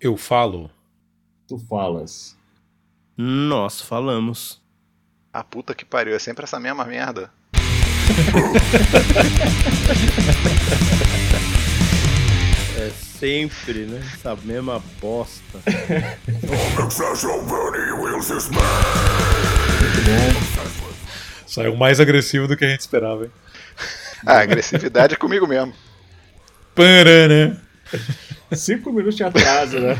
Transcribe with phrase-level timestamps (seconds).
[0.00, 0.70] Eu falo.
[1.46, 2.34] Tu falas.
[3.18, 4.62] Nós falamos.
[5.30, 7.30] A puta que pariu, é sempre essa mesma merda.
[12.78, 14.00] É sempre, né?
[14.14, 15.60] Essa mesma bosta.
[21.46, 23.30] Saiu mais agressivo do que a gente esperava, hein?
[24.24, 25.74] A agressividade é comigo mesmo.
[26.74, 27.60] Parana.
[28.52, 29.96] Cinco minutos de atraso, né?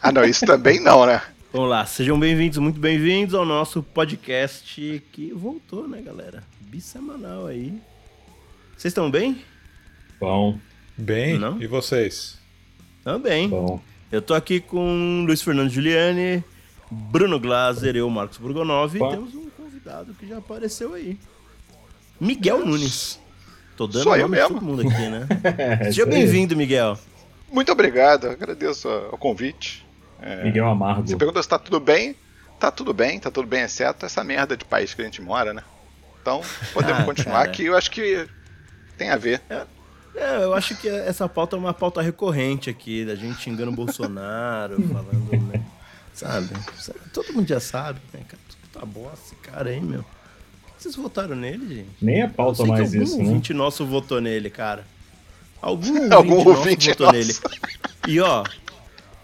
[0.00, 1.22] Ah, não, isso também não, né?
[1.52, 6.42] Vamos lá, sejam bem-vindos, muito bem-vindos ao nosso podcast que voltou, né, galera?
[6.60, 7.72] Bissemanal aí.
[8.76, 9.42] Vocês estão bem?
[10.18, 10.58] Bom,
[10.96, 11.60] Bem, Não?
[11.60, 12.38] e vocês?
[13.04, 13.48] Também.
[13.48, 13.80] bom.
[14.10, 16.42] Eu tô aqui com Luiz Fernando Giuliani,
[16.90, 21.18] Bruno Glaser, eu, Marcos Burgonov, e temos um convidado que já apareceu aí.
[22.20, 23.18] Miguel Nunes.
[23.76, 24.54] Tô dando Sou eu nome de mesmo.
[24.58, 25.26] todo mundo aqui, né?
[25.80, 26.98] É, Seja bem-vindo, Miguel.
[27.52, 29.86] Muito obrigado, agradeço o convite.
[30.42, 31.06] Miguel Amargo.
[31.06, 32.16] Você perguntou se tá tudo bem?
[32.58, 35.52] Tá tudo bem, tá tudo bem, exceto essa merda de país que a gente mora,
[35.52, 35.62] né?
[36.20, 36.40] Então,
[36.72, 37.50] podemos Ah, continuar cara.
[37.50, 38.26] aqui, eu acho que
[38.96, 39.42] tem a ver.
[40.14, 43.74] É, eu acho que essa pauta é uma pauta recorrente aqui, da gente xingando o
[43.74, 45.62] Bolsonaro, falando, né?
[46.14, 46.48] Sabe?
[47.12, 48.42] Todo mundo já sabe, né, cara?
[48.72, 50.02] Tá bom esse cara aí, meu.
[50.62, 51.90] Por que vocês votaram nele, gente?
[52.00, 53.40] Nem é Eu pauta que mais isso, né?
[53.54, 54.86] nosso votou nele, cara.
[55.64, 57.18] Algum ouvinte, Algum nosso ouvinte votou nosso.
[57.18, 57.34] nele.
[58.08, 58.42] E ó,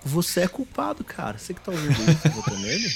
[0.04, 1.36] você é culpado, cara.
[1.36, 2.88] Você que tá ouvindo isso votou nele,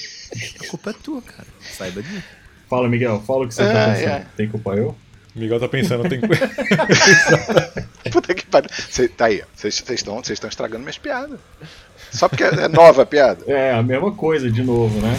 [0.61, 1.49] a culpa é tua, cara.
[1.77, 2.23] Saiba disso.
[2.71, 4.09] Fala, Miguel, fala o que você tá É, pensando.
[4.11, 4.27] é.
[4.37, 4.97] Tem culpa eu?
[5.35, 6.21] Miguel tá pensando, tem
[8.13, 8.71] Puta que pariu.
[8.91, 11.39] Cê, tá aí, vocês estão vocês estão estragando minhas piadas.
[12.13, 13.43] Só porque é nova a piada.
[13.47, 15.19] É, a mesma coisa de novo, né?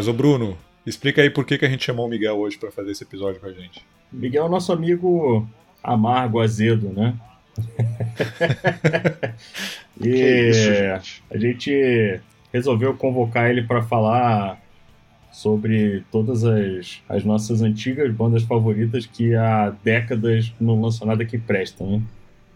[0.00, 0.56] Mas, ô Bruno,
[0.86, 3.38] explica aí por que, que a gente chamou o Miguel hoje pra fazer esse episódio
[3.38, 3.84] com a gente.
[4.10, 5.46] Miguel é o nosso amigo
[5.82, 7.12] amargo, azedo, né?
[10.00, 11.22] e Que isso, gente.
[11.30, 12.18] a gente
[12.50, 14.58] resolveu convocar ele para falar
[15.30, 21.36] sobre todas as, as nossas antigas bandas favoritas que há décadas não lançam nada que
[21.36, 22.00] presta, né?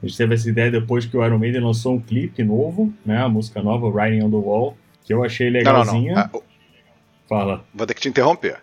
[0.03, 3.19] A gente teve essa ideia depois que o Iron Maiden lançou um clipe novo, né?
[3.19, 6.31] A música nova, Riding on the Wall, que eu achei Não, não, legalzinha.
[6.33, 6.54] não.
[7.29, 7.65] Fala.
[7.75, 8.61] vou ter que te interromper.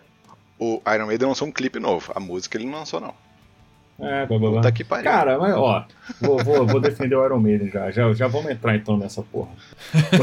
[0.58, 2.12] O Iron Maiden lançou um clipe novo.
[2.14, 3.14] A música ele não lançou, não.
[4.02, 4.60] É, blá, blá, blá.
[4.60, 5.04] Puta que pariu.
[5.04, 5.84] Cara, mas ó,
[6.20, 7.90] vou, vou, vou defender o Iron Maiden já.
[7.90, 8.12] já.
[8.12, 9.50] Já vamos entrar então nessa porra.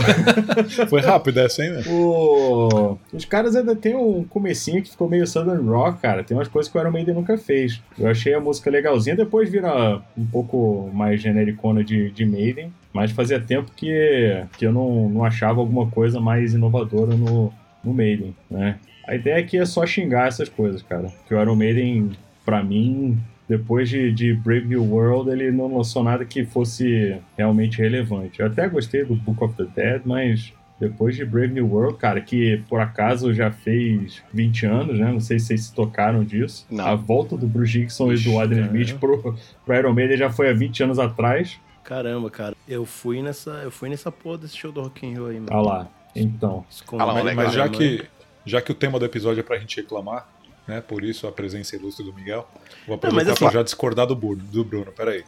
[0.90, 1.84] Foi rápido essa, hein, né?
[1.88, 2.98] O...
[3.14, 6.24] Os caras ainda tem um comecinho que ficou meio Southern Rock, cara.
[6.24, 7.82] Tem umas coisas que o Iron Maiden nunca fez.
[7.98, 12.74] Eu achei a música legalzinha, depois vira um pouco mais genericona de, de Maiden.
[12.92, 17.54] Mas fazia tempo que, que eu não, não achava alguma coisa mais inovadora no,
[17.84, 18.78] no Maiden, né?
[19.08, 21.12] A ideia aqui é só xingar essas coisas, cara.
[21.28, 22.12] Que o Iron Maiden,
[22.46, 23.18] pra mim,
[23.48, 28.40] depois de, de Brave New World, ele não lançou nada que fosse realmente relevante.
[28.40, 32.22] Eu até gostei do Book of the Dead, mas depois de Brave New World, cara,
[32.22, 35.12] que por acaso já fez 20 anos, né?
[35.12, 36.66] Não sei se vocês se tocaram disso.
[36.70, 36.86] Não.
[36.86, 38.80] A volta do Bruce Dixon e do Adrian Caramba.
[38.80, 39.36] Smith pro,
[39.66, 41.60] pro Iron Maiden já foi há 20 anos atrás.
[41.84, 42.56] Caramba, cara.
[42.68, 45.48] Eu fui nessa, eu fui nessa porra desse show do Rock in Rio aí, mano.
[45.52, 45.88] Olha lá.
[46.16, 46.66] Então.
[46.98, 47.46] Ah lá, pra legal.
[47.46, 48.06] Mas já que,
[48.46, 50.28] já que o tema do episódio é pra gente reclamar,
[50.68, 50.82] né?
[50.82, 52.48] Por isso a presença ilustre do Miguel,
[52.88, 54.42] vou aproveitar mas assim- pra já discordar do Bruno.
[54.44, 55.24] Do Bruno peraí.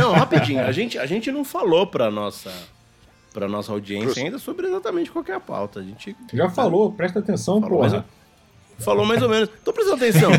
[0.00, 0.64] Não, rapidinho.
[0.64, 2.50] A gente, a gente não falou pra nossa,
[3.32, 5.80] pra nossa audiência ainda sobre exatamente qual que é a pauta.
[5.80, 8.04] A gente Já falou, presta atenção, Falou mais,
[8.78, 9.48] falou mais ou menos.
[9.64, 10.30] Tô prestando atenção.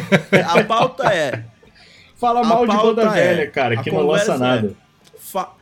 [0.49, 1.45] A pauta é.
[2.15, 4.75] Fala mal de banda é- velha, cara, que não lança conversa nada.
[5.17, 5.53] fa-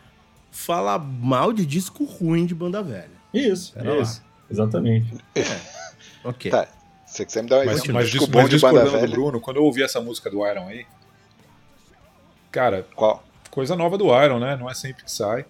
[0.52, 3.19] fala mal de disco ruim de banda velha.
[3.34, 4.02] Isso, Pera lá.
[4.02, 4.24] isso.
[4.50, 5.14] Exatamente.
[6.24, 6.52] Ok.
[6.52, 6.68] Tá.
[7.06, 8.92] Se você quiser me dar um Mas, exemplo mas, disco bom mas de banda discordando
[8.92, 9.12] do velha.
[9.14, 10.86] Bruno, quando eu ouvi essa música do Iron aí,
[12.52, 13.24] cara, Qual?
[13.50, 14.56] coisa nova do Iron, né?
[14.56, 15.46] Não é sempre que sai.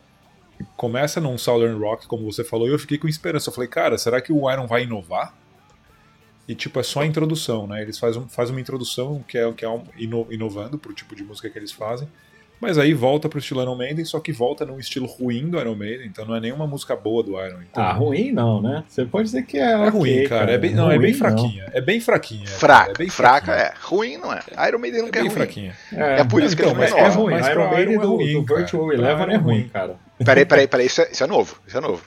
[0.75, 3.49] Começa num Southern Rock, como você falou, e eu fiquei com esperança.
[3.49, 5.33] Eu falei, cara, será que o Iron vai inovar?
[6.47, 7.81] E, tipo, é só a introdução, né?
[7.81, 11.15] Eles fazem, um- fazem uma introdução que é, que é um, ino- inovando pro tipo
[11.15, 12.07] de música que eles fazem.
[12.61, 15.75] Mas aí volta pro estilo Iron Maiden, só que volta num estilo ruim do Iron
[15.75, 17.61] Maiden, então não é nenhuma música boa do Iron.
[17.61, 17.81] Então...
[17.81, 18.83] Ah, ruim não, né?
[18.87, 19.71] Você pode dizer que é.
[19.71, 20.51] É ok, ruim, cara.
[20.51, 21.69] É bem, não, é Ruim, bem fraquinha.
[21.73, 22.45] É bem fraquinha.
[22.45, 22.57] cara.
[22.59, 23.73] Fraca, é bem fraca é.
[23.81, 24.41] Ruim não é.
[24.67, 25.37] Iron Maiden É nunca é, bem ruim.
[25.37, 25.75] fraquinha.
[25.93, 27.33] É, É por isso que Então, mas não é é é ruim.
[27.33, 28.59] Mas Iron pra Maiden é do, ruim, do cara.
[28.59, 29.69] Virtual Eleven é é ruim, ruim.
[29.69, 29.95] cara.
[30.25, 31.57] Peraí, peraí, peraí, isso é, isso é novo.
[31.65, 32.03] Isso é novo.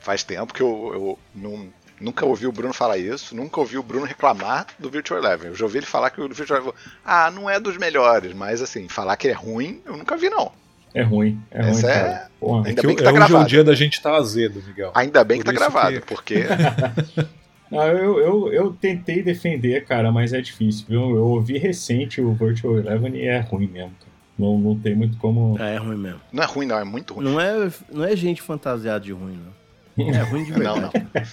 [0.00, 1.68] Faz tempo que eu, eu não-
[2.02, 5.48] nunca ouvi o Bruno falar isso, nunca ouvi o Bruno reclamar do Virtual Eleven.
[5.48, 8.60] Eu já ouvi ele falar que o Virtual Eleven, ah, não é dos melhores, mas
[8.60, 10.50] assim, falar que ele é ruim, eu nunca vi não.
[10.94, 11.40] É ruim.
[11.50, 12.26] É ruim, Essa é-.
[12.38, 12.66] Porra.
[12.66, 13.48] É Ainda que bem que é tá hoje é o gravado.
[13.48, 14.92] dia da gente estar azedo, Miguel.
[14.94, 16.44] Ainda bem que Por tá isso gravado, que- porque
[17.74, 21.16] Ah, eu, eu, eu tentei defender, cara, mas é difícil, viu?
[21.16, 24.12] Eu ouvi recente o Virtual Eleven e é ruim mesmo, cara.
[24.38, 25.56] Não, não tem muito como.
[25.58, 26.20] É, é ruim mesmo.
[26.30, 27.24] não é ruim não, é muito ruim.
[27.24, 29.52] Não é, não é gente fantasiada de ruim, não.
[30.14, 30.80] É ruim de Não, verdade.
[31.14, 31.20] não.
[31.22, 31.26] É,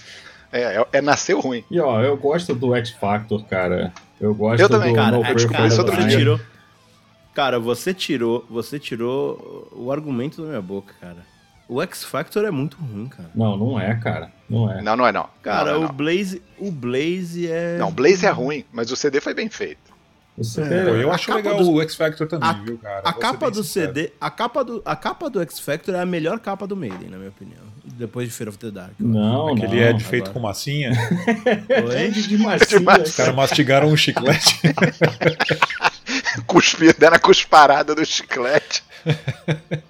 [0.52, 1.64] é, é nasceu ruim.
[1.70, 3.92] E ó, eu gosto do X Factor, cara.
[4.20, 5.16] Eu gosto Eu também, do cara.
[5.16, 6.08] No É, Prayer for isso the outro você Blind.
[6.10, 6.18] dia.
[6.18, 6.40] tirou.
[7.34, 8.44] Cara, você tirou.
[8.50, 11.18] Você tirou o argumento da minha boca, cara.
[11.68, 13.30] O X Factor é muito ruim, cara.
[13.34, 14.32] Não, não é, cara.
[14.48, 14.82] Não é.
[14.82, 15.28] Não, não é não.
[15.40, 16.42] Cara, não, não, o Blaze.
[16.58, 17.78] O Blaze é.
[17.78, 17.86] não.
[17.86, 19.90] Não, Blaze é ruim, mas o CD foi bem feito.
[20.36, 21.02] Você É.
[21.02, 23.02] Eu A acho capa legal do- o X Factor também, A- viu, cara?
[23.04, 23.94] A Vou capa do sincero.
[23.94, 27.08] CD, a capa do, a capa do X Factor é a melhor capa do Maiden,
[27.08, 27.62] na minha opinião.
[27.96, 28.92] Depois de Fear of the Dark.
[28.98, 29.72] Não, Que não.
[29.72, 30.34] ele é de feito agora.
[30.34, 30.92] com massinha.
[31.88, 31.94] Oi?
[31.96, 33.04] É de, de massinha, De massinha.
[33.06, 34.60] Os caras mastigaram um chiclete.
[36.46, 38.82] Cuspir, deram a cusparada do chiclete.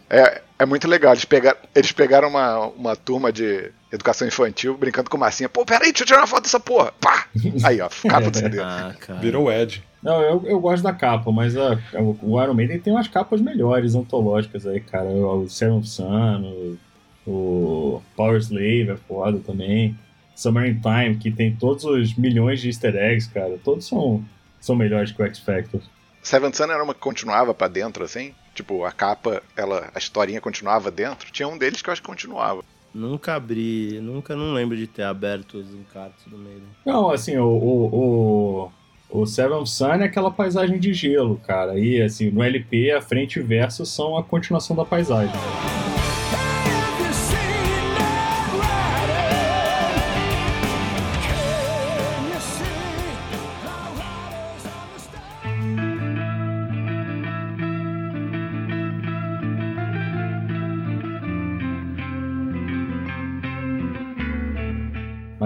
[0.09, 1.13] É, é muito legal.
[1.13, 5.49] Eles pegaram, eles pegaram uma, uma turma de educação infantil brincando com massinha.
[5.49, 6.93] Pô, peraí, deixa eu tirar uma foto dessa porra.
[7.01, 7.27] Pá!
[7.65, 8.61] Aí, ó, capa do CD.
[8.61, 8.95] Ah.
[9.21, 9.83] Virou o Ed.
[10.03, 11.79] Não, eu, eu gosto da capa, mas a,
[12.23, 15.05] o Iron Maiden tem umas capas melhores, antológicas aí, cara.
[15.07, 16.79] O Seven Sun, o,
[17.27, 19.97] o Power Slave é foda também.
[20.35, 23.59] Summer in Time, que tem todos os milhões de easter eggs, cara.
[23.63, 24.25] Todos são,
[24.59, 25.83] são melhores que o X Factor.
[26.23, 28.35] Seven Sun era uma que continuava pra dentro, assim.
[28.55, 31.31] Tipo, a capa, ela, a historinha continuava dentro.
[31.31, 32.63] Tinha um deles que eu acho que continuava.
[32.93, 36.65] Nunca abri, nunca não lembro de ter aberto os encartes do Maiden.
[36.85, 38.71] Não, assim, o, o,
[39.11, 41.79] o, o Seven Sun é aquela paisagem de gelo, cara.
[41.79, 45.35] E, assim, no LP, a frente e o verso são a continuação da paisagem.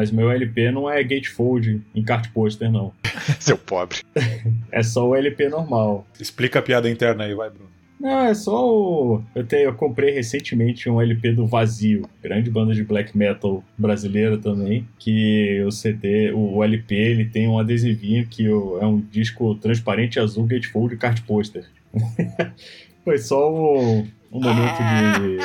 [0.05, 2.93] Mas meu LP não é gatefold em cart poster, não.
[3.41, 4.01] Seu pobre.
[4.71, 6.07] É só o LP normal.
[6.21, 7.71] Explica a piada interna aí, vai, Bruno.
[7.99, 9.23] Não, é só o.
[9.35, 14.37] Eu, tenho, eu comprei recentemente um LP do Vazio, grande banda de black metal brasileira
[14.37, 14.87] também.
[14.99, 20.45] Que o CD, o LP, ele tem um adesivinho que é um disco transparente azul
[20.45, 21.65] gatefold cart poster.
[23.03, 24.83] Foi só um, um momento
[25.23, 25.39] de.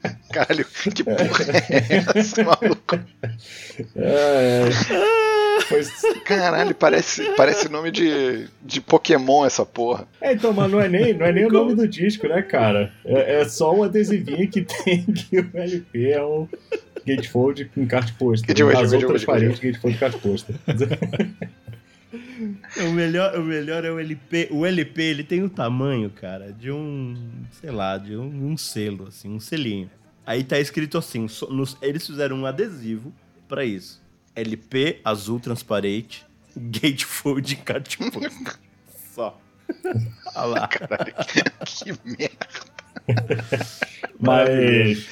[0.36, 3.00] Caralho, que porra é essa, maluco?
[3.96, 4.64] É,
[5.62, 5.82] foi,
[6.26, 10.06] Caralho, parece, parece nome de, de Pokémon essa porra.
[10.20, 12.92] É, então, mas não é nem, não é nem o nome do disco, né, cara?
[13.02, 16.46] É, é só o adesivinho que tem que o LP é um
[17.06, 18.54] gatefold com cart poster.
[18.54, 20.54] Gatefold, transparente, gatefold cart poster.
[22.78, 24.48] O melhor, o melhor é o LP.
[24.50, 27.14] O LP, ele tem o tamanho, cara, de um,
[27.50, 29.90] sei lá, de um, um selo, assim, um selinho.
[30.26, 33.14] Aí tá escrito assim, so- nos- eles fizeram um adesivo
[33.48, 34.02] pra isso.
[34.34, 38.56] LP azul transparente, gatefold poster.
[39.14, 39.40] Só.
[40.34, 40.68] Olha lá.
[40.68, 43.66] Caralho, que, que merda.
[44.18, 45.06] Mas,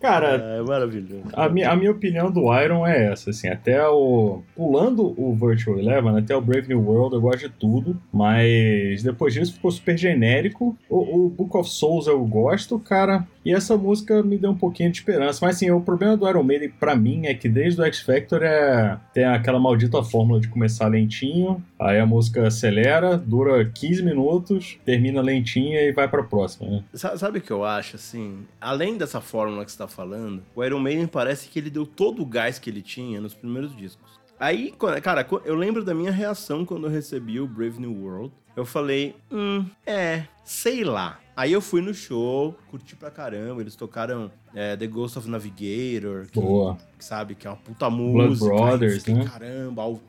[0.00, 0.38] cara.
[0.38, 1.22] cara, É maravilhoso.
[1.32, 4.42] A minha, a minha opinião do Iron é essa, assim, até o...
[4.56, 9.34] Pulando o Virtual Eleven, até o Brave New World eu gosto de tudo, mas depois
[9.34, 10.76] disso ficou super genérico.
[10.88, 14.90] O, o Book of Souls eu gosto, cara, e essa música me deu um pouquinho
[14.90, 15.44] de esperança.
[15.44, 18.42] Mas, assim, o problema do Iron Maiden pra mim é que desde o X Factor
[18.42, 18.98] é...
[19.14, 25.20] tem aquela maldita fórmula de começar lentinho, aí a música acelera, dura 15 minutos, termina
[25.22, 26.84] lentinha e vai pra próxima, né?
[26.94, 28.38] Sa- Sabe o que eu acho, assim?
[28.60, 32.22] Além dessa fórmula que você tá falando, o Iron Maiden parece que ele deu todo
[32.22, 34.20] o gás que ele tinha nos primeiros discos.
[34.38, 38.32] Aí, cara, eu lembro da minha reação quando eu recebi o Brave New World.
[38.56, 41.20] Eu falei, hum, é, sei lá.
[41.36, 43.60] Aí eu fui no show, curti pra caramba.
[43.60, 46.76] Eles tocaram é, The Ghost of Navigator, que, Boa.
[46.98, 48.46] sabe, que é uma puta música.
[48.46, 49.24] Brothers, Aí eu fiquei, né?
[49.24, 50.00] Caramba, o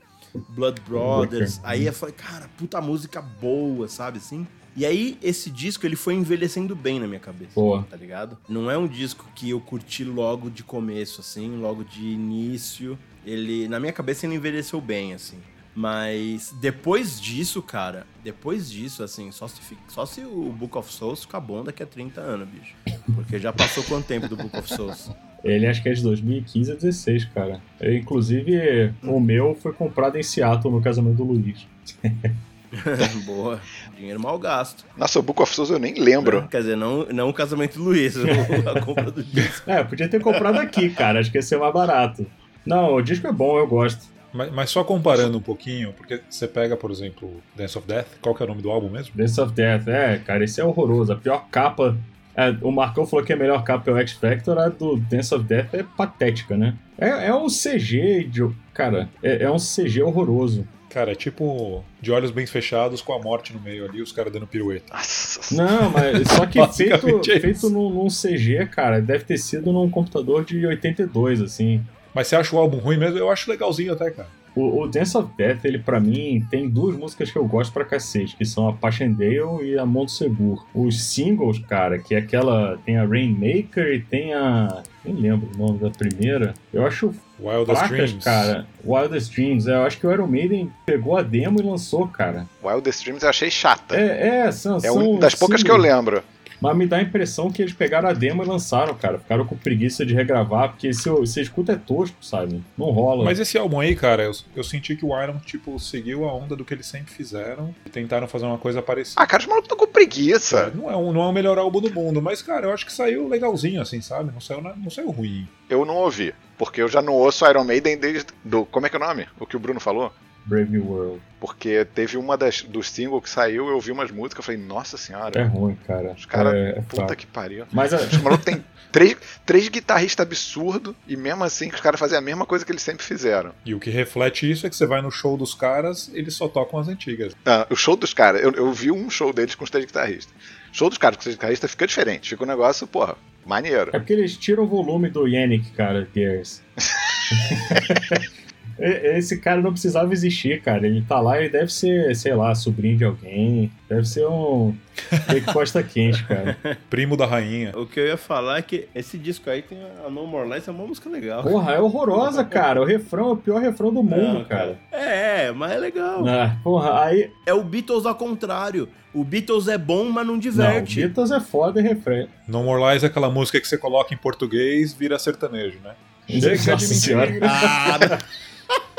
[0.49, 1.59] Blood Brothers.
[1.63, 4.47] Aí eu falei, cara, puta música boa, sabe assim?
[4.75, 7.51] E aí, esse disco, ele foi envelhecendo bem na minha cabeça.
[7.55, 7.85] Boa.
[7.89, 8.37] Tá ligado?
[8.47, 12.97] Não é um disco que eu curti logo de começo, assim, logo de início.
[13.25, 15.37] Ele, na minha cabeça, ele envelheceu bem, assim.
[15.75, 21.21] Mas depois disso, cara, depois disso, assim, só se, só se o Book of Souls
[21.21, 22.75] ficar bom daqui a 30 anos, bicho.
[23.13, 25.09] Porque já passou quanto tempo do Book of Souls?
[25.43, 27.61] Ele acho que é de 2015 a 16, cara.
[27.79, 31.65] Eu, inclusive, o meu foi comprado em Seattle no casamento do Luiz.
[33.25, 33.59] Boa.
[33.97, 34.85] Dinheiro mal gasto.
[34.97, 36.47] Nossa, o Book of Souls eu nem lembro.
[36.47, 38.15] Quer dizer, não, não o casamento do Luiz,
[38.65, 39.69] a compra do disco.
[39.69, 41.19] É, podia ter comprado aqui, cara.
[41.19, 42.25] Acho que ia ser mais barato.
[42.65, 44.11] Não, o disco é bom, eu gosto.
[44.33, 48.33] Mas, mas, só comparando um pouquinho, porque você pega, por exemplo, Dance of Death, qual
[48.33, 49.13] que é o nome do álbum mesmo?
[49.13, 51.11] Dance of Death, é, cara, esse é horroroso.
[51.11, 51.97] A pior capa.
[52.33, 55.35] É, o Marcão falou que a melhor capa é o X Factor, a do Dance
[55.35, 56.75] of Death é patética, né?
[56.97, 60.65] É, é um CG, de, cara, é, é um CG horroroso.
[60.93, 64.31] Cara, é tipo de olhos bem fechados com a morte no meio ali, os caras
[64.31, 64.93] dando pirueta.
[64.93, 65.55] Nossa.
[65.55, 69.89] Não, mas só que feito, é feito num, num, CG, cara, deve ter sido num
[69.89, 71.81] computador de 82, assim.
[72.13, 73.17] Mas você acha o álbum ruim mesmo?
[73.17, 74.27] Eu acho legalzinho até, cara.
[74.53, 77.85] O, o Dance of Death, ele para mim tem duas músicas que eu gosto pra
[77.85, 80.65] cacete, que são a Passchendaele e a Monte Segur.
[80.73, 82.77] Os singles, cara, que é aquela.
[82.85, 84.83] Tem a Rainmaker e tem a.
[85.03, 86.53] Nem lembro o nome da primeira.
[86.73, 88.23] Eu acho Wildest placas, Dreams.
[88.23, 88.67] cara.
[88.85, 89.67] Wildest Dreams.
[89.67, 92.47] Eu acho que o Iron Maiden pegou a demo e lançou, cara.
[92.63, 93.95] Wildest Dreams eu achei chata.
[93.95, 96.23] É, é, são, é uma das poucas que eu lembro.
[96.61, 99.17] Mas me dá a impressão que eles pegaram a demo e lançaram, cara.
[99.17, 102.63] Ficaram com preguiça de regravar, porque se você escuta é tosco, sabe?
[102.77, 103.25] Não rola.
[103.25, 106.55] Mas esse álbum aí, cara, eu, eu senti que o Iron, tipo, seguiu a onda
[106.55, 109.19] do que eles sempre fizeram e tentaram fazer uma coisa parecida.
[109.19, 110.71] Ah, cara, os malucos estão com preguiça.
[110.73, 112.85] É, não, é um, não é o melhor álbum do mundo, mas, cara, eu acho
[112.85, 114.31] que saiu legalzinho, assim, sabe?
[114.31, 115.47] Não saiu, não saiu ruim.
[115.67, 118.27] Eu não ouvi, porque eu já não ouço Iron Maiden desde.
[118.43, 119.27] Do, como é que é o nome?
[119.39, 120.13] O que o Bruno falou?
[120.45, 121.21] Brave New World.
[121.39, 124.97] Porque teve uma das, dos singles que saiu, eu ouvi umas músicas, eu falei, nossa
[124.97, 125.39] senhora.
[125.39, 126.11] É ruim, cara.
[126.11, 127.65] Os caras, é, é puta que pariu.
[127.71, 127.97] Mas a...
[127.97, 132.45] Os malucos tem três, três guitarristas absurdos e mesmo assim os caras fazem a mesma
[132.45, 133.53] coisa que eles sempre fizeram.
[133.65, 136.47] E o que reflete isso é que você vai no show dos caras, eles só
[136.47, 137.33] tocam as antigas.
[137.45, 140.33] Ah, o show dos caras, eu, eu vi um show deles com os três guitarristas.
[140.71, 143.91] Show dos caras com os três guitarristas fica diferente, fica um negócio, porra, maneiro.
[143.93, 146.61] É porque eles tiram o volume do Yannick, cara, Gears.
[148.81, 150.87] Esse cara não precisava existir, cara.
[150.87, 153.71] Ele tá lá e deve ser, sei lá, sobrinho de alguém.
[153.87, 154.73] Deve ser um.
[155.27, 156.57] Fake Costa Quente, cara.
[156.89, 157.71] Primo da rainha.
[157.75, 160.67] O que eu ia falar é que esse disco aí tem a No More Lies,
[160.67, 161.43] é uma música legal.
[161.43, 162.81] Porra, é horrorosa, cara.
[162.81, 164.77] O refrão é o pior refrão do mundo, Não, cara.
[164.91, 166.27] É, mas é legal.
[166.27, 167.29] Ah, porra, aí.
[167.45, 168.89] É o Beatles ao contrário.
[169.13, 170.95] O Beatles é bom, mas não Não, diverte.
[171.01, 172.27] Beatles é foda e refrão.
[172.47, 175.91] No More Lies é aquela música que você coloca em português, vira sertanejo, né?
[176.29, 177.29] Chega de Nossa senhora.
[177.29, 177.47] mentira.
[177.51, 178.19] Ah,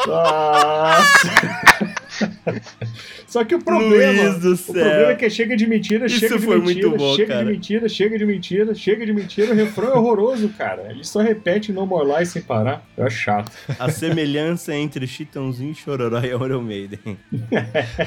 [0.07, 1.31] Nossa.
[3.27, 6.59] Só que o problema, o problema é que chega de mentira, Isso chega de foi
[6.61, 7.45] mentira, muito bom, chega cara.
[7.47, 10.91] de mentira, chega de mentira, chega de mentira, o refrão é horroroso, cara.
[10.91, 12.85] Ele só repete No More Lies sem parar.
[12.97, 13.51] É chato.
[13.79, 16.99] a semelhança entre Chitãozinho, Chororó e Iron Maiden.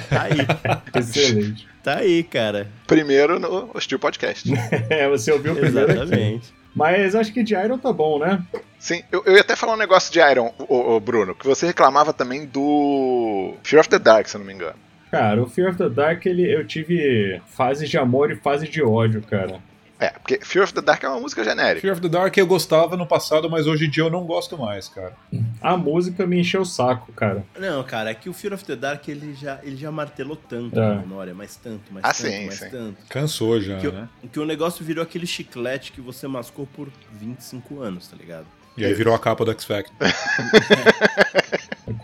[0.10, 1.00] Tá aí.
[1.00, 1.68] Excelente.
[1.84, 2.68] Tá aí, cara.
[2.88, 4.52] Primeiro no Steel Podcast.
[4.90, 6.42] É, você ouviu o primeiro aqui.
[6.76, 8.44] Mas acho que de Iron tá bom, né?
[8.78, 12.12] Sim, eu, eu ia até falar um negócio de Iron, o, Bruno, que você reclamava
[12.12, 14.76] também do Fear of the Dark, se eu não me engano.
[15.10, 18.84] Cara, o Fear of the Dark, ele, eu tive fases de amor e fases de
[18.84, 19.60] ódio, cara.
[20.06, 21.82] É, porque Fear of the Dark é uma música genérica.
[21.82, 24.58] Fear of the Dark eu gostava no passado, mas hoje em dia eu não gosto
[24.58, 25.14] mais, cara.
[25.62, 27.44] A música me encheu o saco, cara.
[27.58, 30.80] Não, cara, é que o Fear of the Dark ele já, ele já martelou tanto
[30.80, 30.90] É.
[30.90, 32.70] na memória, mas tanto, mas Ah, tanto, sim, mas sim.
[32.70, 32.98] tanto.
[33.10, 34.08] Cansou já, Que, né?
[34.24, 38.46] o, que o negócio virou aquele chiclete que você mascou por 25 anos, tá ligado?
[38.78, 39.96] E aí virou a capa do X Factor.
[40.02, 40.12] É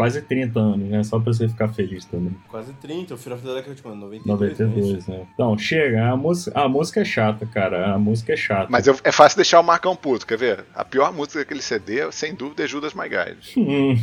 [0.02, 1.04] quase 30 anos, né?
[1.04, 2.36] Só pra você ficar feliz também.
[2.48, 4.26] Quase 30, o of the Dark é tipo 92.
[4.26, 4.34] né?
[4.66, 5.26] 92, né?
[5.34, 6.10] Então, chega.
[6.12, 7.94] A música, a música é chata, cara.
[7.94, 8.68] A música é chata.
[8.70, 10.66] Mas eu- é fácil deixar o Marcão puto, quer ver?
[10.74, 13.60] A pior música daquele CD, sem dúvida, é Judas My Guide.
[13.60, 13.96] Hum,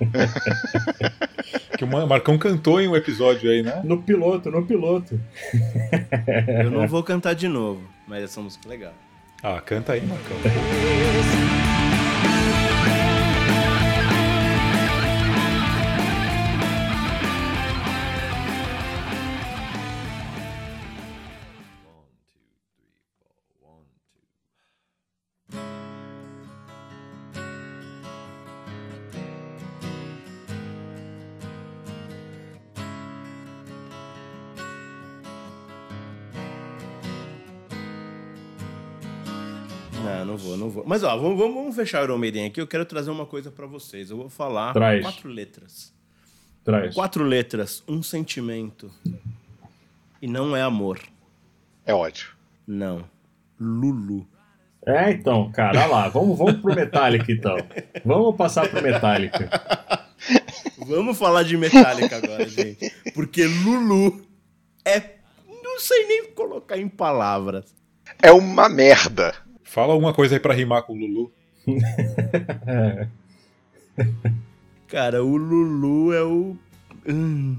[1.78, 3.80] Que o Ma- Marcão cantou em um episódio aí, né?
[3.84, 5.20] no piloto, no piloto.
[6.62, 8.92] Eu não vou cantar de novo, mas essa música é legal.
[9.42, 10.36] Ah, canta aí, Marcão.
[41.24, 42.60] vamos, vamos vamos fechar o Iron Maiden aqui.
[42.60, 44.10] Eu quero trazer uma coisa pra vocês.
[44.10, 45.02] Eu vou falar Traz.
[45.02, 45.92] quatro letras.
[46.62, 46.94] Traz.
[46.94, 48.90] Quatro letras, um sentimento.
[50.20, 51.00] E não é amor.
[51.86, 52.32] É ótimo.
[52.66, 53.04] Não.
[53.58, 54.26] Lulu.
[54.86, 56.08] É, então, cara, olha lá.
[56.08, 57.56] Vamos, vamos pro Metallica, então.
[58.04, 59.48] Vamos passar pro Metallica.
[60.78, 62.90] Vamos falar de Metallica agora, gente.
[63.14, 64.26] Porque Lulu
[64.84, 65.14] é.
[65.62, 67.74] Não sei nem colocar em palavras.
[68.22, 69.34] É uma merda.
[69.74, 71.32] Fala alguma coisa aí pra rimar com o Lulu.
[74.86, 76.56] Cara, o Lulu é o.
[77.08, 77.58] Hum.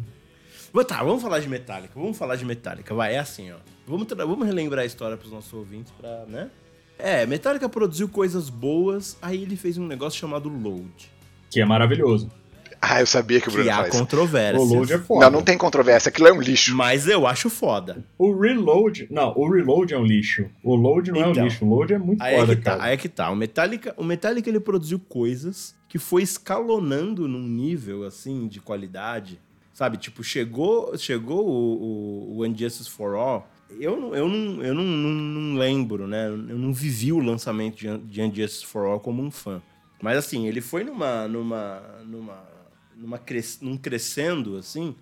[0.87, 1.91] Tá, vamos falar de Metallica.
[1.93, 2.95] Vamos falar de Metallica.
[2.95, 3.57] Vai, é assim, ó.
[3.85, 6.49] Vamos, tra- vamos relembrar a história pros nossos ouvintes, pra, né?
[6.97, 11.11] É, Metallica produziu coisas boas, aí ele fez um negócio chamado Load.
[11.51, 12.31] Que é maravilhoso.
[12.81, 13.89] Ah, eu sabia que o Bruno Que há faz.
[13.97, 14.61] controvérsias.
[14.69, 15.25] O Load é foda.
[15.25, 16.09] Não, não tem controvérsia.
[16.09, 16.75] Aquilo é um lixo.
[16.75, 18.03] Mas eu acho foda.
[18.17, 19.07] O Reload.
[19.09, 20.45] Não, o Reload é um lixo.
[20.63, 21.65] O Load não é Então, um lixo.
[21.65, 22.83] O Load é muito Aí é foda, que tá, cara.
[22.83, 23.29] aí é que tá.
[23.31, 29.39] O Metallica, o Metallica ele produziu coisas que foi escalonando num nível assim de qualidade,
[29.73, 29.97] sabe?
[29.97, 33.47] Tipo, chegou, chegou o, o, o Injustice for All.
[33.79, 36.27] Eu, não- eu, não, eu não, não, não lembro, né?
[36.27, 39.61] Eu não vivi o lançamento de, de Injustice for All como um fã.
[40.01, 41.27] Mas assim, ele foi numa.
[41.27, 41.81] numa.
[42.05, 42.54] numa.
[42.97, 44.95] Numa cres, num crescendo, assim,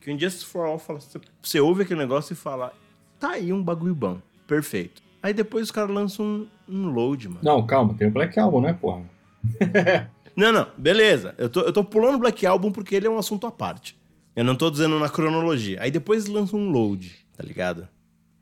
[0.00, 1.00] que o Injustice for All fala.
[1.42, 2.72] Você, ouve aquele negócio e fala.
[3.18, 4.20] Tá aí um bagulho bom.
[4.46, 5.02] Perfeito.
[5.22, 7.40] Aí depois os caras lançam um, um load, mano.
[7.42, 9.02] Não, calma, tem o Black Album, né, porra?
[10.38, 11.34] Não, não, beleza.
[11.36, 13.98] Eu tô, eu tô pulando o Black Album porque ele é um assunto à parte.
[14.36, 15.78] Eu não tô dizendo na cronologia.
[15.82, 17.88] Aí depois lançam um load, tá ligado?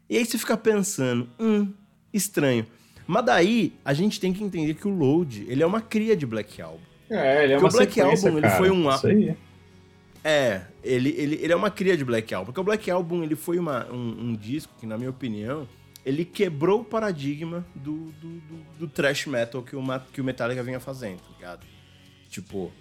[0.06, 1.72] E aí você fica pensando, hum,
[2.12, 2.66] estranho.
[3.06, 6.26] Mas daí a gente tem que entender que o load, ele é uma cria de
[6.26, 6.82] Black Album.
[7.10, 8.56] É, ele é uma o Black Album, ele cara.
[8.56, 9.36] foi um Isso aí.
[10.24, 12.46] É, ele, ele, ele é uma cria de Black Album.
[12.46, 15.68] Porque o Black Album, ele foi uma, um, um disco que, na minha opinião,
[16.04, 19.82] ele quebrou o paradigma do, do, do, do thrash metal que o,
[20.12, 21.66] que o Metallica vinha fazendo, tá ligado?
[22.28, 22.72] Tipo,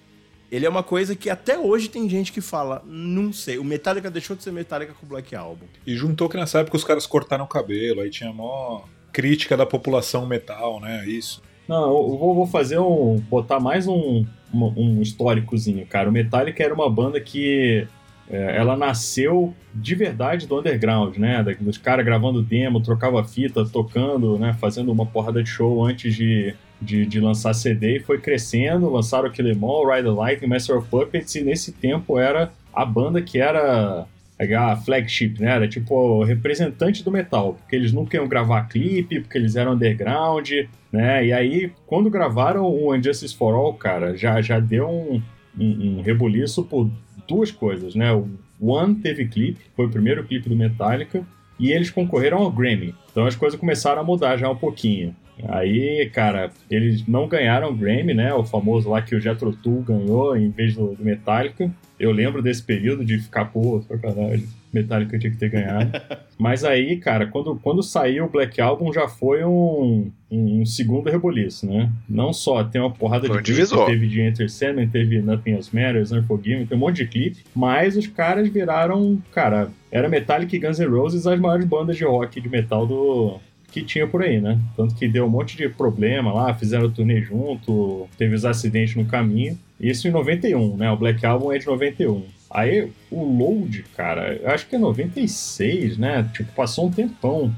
[0.52, 4.10] ele é uma coisa que até hoje tem gente que fala, não sei, o Metallica
[4.10, 5.66] deixou de ser Metallica com o Black Album.
[5.86, 9.66] E juntou que nessa época os caras cortaram o cabelo, aí tinha mó crítica da
[9.66, 11.08] população metal, né?
[11.08, 11.42] Isso.
[11.68, 13.18] Não, eu vou, vou fazer um.
[13.30, 16.10] botar mais um, um, um históricozinho, cara.
[16.10, 17.88] O Metallica era uma banda que.
[18.30, 21.44] é, ela nasceu de verdade do underground, né?
[21.60, 24.56] Dos caras gravando demo, trocava fita, tocando, né?
[24.60, 28.90] Fazendo uma porrada de show antes de, de, de lançar CD e foi crescendo.
[28.90, 32.86] Lançaram Kill Em All, Ride the Lightning, Master of Puppets e nesse tempo era a
[32.86, 34.06] banda que era
[34.38, 35.52] a flagship, né?
[35.52, 39.74] Era tipo o representante do metal, porque eles nunca iam gravar clipe, porque eles eram
[39.74, 40.50] underground,
[40.92, 41.26] né?
[41.26, 45.22] E aí, quando gravaram o Injustice for All, cara, já, já deu um,
[45.58, 46.90] um, um rebuliço por
[47.28, 48.12] duas coisas, né?
[48.14, 48.28] O
[48.60, 51.26] One teve clipe, foi o primeiro clipe do Metallica,
[51.60, 52.94] e eles concorreram ao Grammy.
[53.12, 55.16] Então as coisas começaram a mudar já um pouquinho.
[55.48, 58.34] Aí, cara, eles não ganharam o Grammy, né?
[58.34, 61.70] O famoso lá que o Jethro Tull ganhou em vez do, do Metallica.
[62.00, 64.48] Eu lembro desse período de ficar, pô, sacanagem.
[64.74, 65.92] Metallica tinha que ter ganhado.
[66.38, 71.10] Mas aí, cara, quando, quando saiu o Black Album já foi um, um, um segundo
[71.10, 71.90] reboliço, né?
[72.10, 73.86] Não só tem uma porrada Foi de divisor.
[73.86, 77.96] teve de Enter Sandman, teve Nothing Else Matters, Unforgiven, tem um monte de clipe, mas
[77.96, 82.42] os caras viraram, cara, era Metallica e Guns N' Roses as maiores bandas de rock
[82.42, 83.40] de metal do
[83.76, 84.58] que tinha por aí, né?
[84.78, 89.04] Tanto que deu um monte de problema lá, fizeram turnê junto, teve os acidentes no
[89.04, 89.60] caminho.
[89.78, 90.90] Isso em 91, né?
[90.90, 92.24] O Black Album é de 91.
[92.50, 96.26] Aí o Load, cara, acho que é 96, né?
[96.34, 97.54] Tipo, passou um tempão.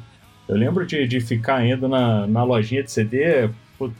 [0.49, 3.47] Eu lembro de, de ficar ainda na, na lojinha de CD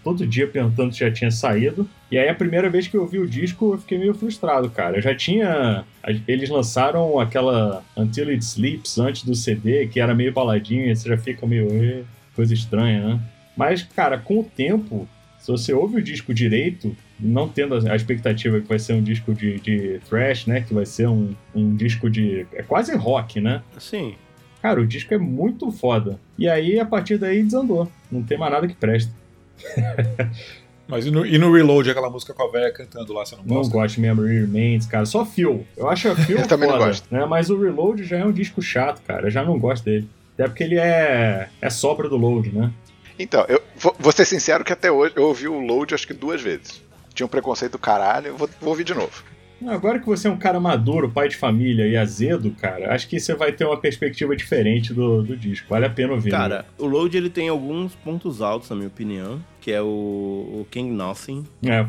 [0.03, 1.87] todo dia perguntando se já tinha saído.
[2.11, 4.97] E aí a primeira vez que eu vi o disco eu fiquei meio frustrado, cara.
[4.97, 5.83] Eu já tinha.
[6.27, 11.09] Eles lançaram aquela Until It Sleeps antes do CD, que era meio baladinha, e você
[11.09, 12.05] já fica meio.
[12.35, 13.19] Coisa estranha, né?
[13.55, 15.07] Mas, cara, com o tempo,
[15.39, 19.01] se você ouve o disco direito, não tendo a a expectativa que vai ser um
[19.01, 20.61] disco de, de thrash, né?
[20.61, 22.45] Que vai ser um, um disco de.
[22.53, 23.63] É quase rock, né?
[23.79, 24.15] Sim.
[24.61, 26.19] Cara, o disco é muito foda.
[26.37, 27.89] E aí, a partir daí, desandou.
[28.11, 29.13] Não tem mais nada que presta.
[30.87, 33.43] Mas e no, e no Reload, aquela música com a velha cantando lá, você não
[33.43, 33.73] Não gosta?
[33.73, 35.05] gosto de Memory Remains, cara.
[35.05, 35.67] Só Phil.
[35.75, 37.13] Eu acho a Phil Eu também não foda, gosto.
[37.13, 37.25] Né?
[37.25, 39.27] Mas o Reload já é um disco chato, cara.
[39.27, 40.07] Eu já não gosto dele.
[40.33, 42.71] Até porque ele é, é sobra do Load, né?
[43.19, 46.13] Então, eu vou, vou ser sincero que até hoje eu ouvi o Load acho que
[46.13, 46.81] duas vezes.
[47.13, 49.23] Tinha um preconceito do caralho, eu vou, vou ouvir de novo.
[49.65, 53.19] Agora que você é um cara maduro, pai de família e azedo, cara, acho que
[53.19, 55.67] você vai ter uma perspectiva diferente do, do disco.
[55.69, 56.31] Vale a pena ouvir.
[56.31, 56.37] né?
[56.37, 60.67] Cara, o Load ele tem alguns pontos altos, na minha opinião, que é o, o
[60.69, 61.45] King Nothing.
[61.65, 61.85] É,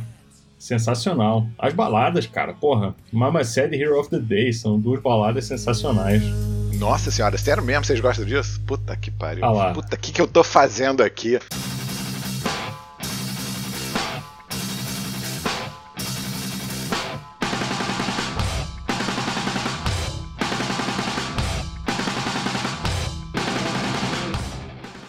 [0.59, 1.47] sensacional.
[1.59, 2.95] As baladas, cara, porra.
[3.13, 6.23] Mama Said e Hero of the Day são duas baladas sensacionais.
[6.79, 7.85] Nossa senhora, sério mesmo?
[7.85, 8.61] Vocês gostam disso?
[8.67, 9.45] Puta que pariu.
[9.45, 9.73] Ah lá.
[9.73, 11.39] Puta, o que, que eu tô fazendo aqui?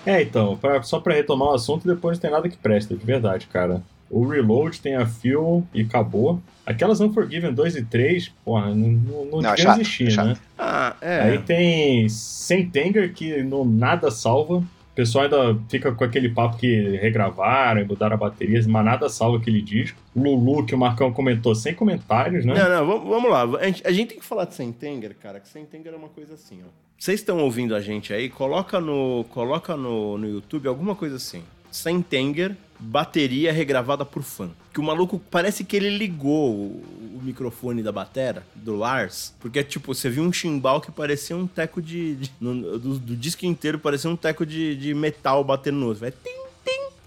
[0.10, 3.06] É, então, pra- só pra retomar o assunto, depois não tem nada que presta, de
[3.06, 3.82] verdade, cara.
[4.10, 6.41] O Reload tem a Fuel e acabou.
[6.65, 10.28] Aquelas Unforgiven 2 e 3, porra, não, não, não Não, chato, existir, chato.
[10.28, 10.36] né?
[10.58, 11.19] Ah, é.
[11.22, 14.58] Aí tem Sentenger, que no nada salva.
[14.58, 19.08] O pessoal ainda fica com aquele papo que regravaram e mudaram a bateria, mas nada
[19.08, 19.98] salva aquele disco.
[20.15, 22.54] Lulu, que o Marcão comentou, sem comentários, né?
[22.54, 23.43] Não, não, vamos, vamos lá.
[23.60, 26.34] A gente, a gente tem que falar de Sentenger, cara, que Sentenger é uma coisa
[26.34, 26.88] assim, ó.
[26.99, 28.29] Vocês estão ouvindo a gente aí?
[28.29, 31.43] Coloca no, coloca no, no YouTube alguma coisa assim.
[31.71, 34.49] Sentenger, bateria regravada por fã.
[34.73, 36.83] Que o maluco parece que ele ligou o,
[37.15, 41.47] o microfone da batera, do Lars, porque, tipo, você viu um chimbal que parecia um
[41.47, 42.15] teco de.
[42.15, 46.01] de- no- do, do disco inteiro parecia um teco de, de metal batendo no outro.
[46.01, 46.12] Vai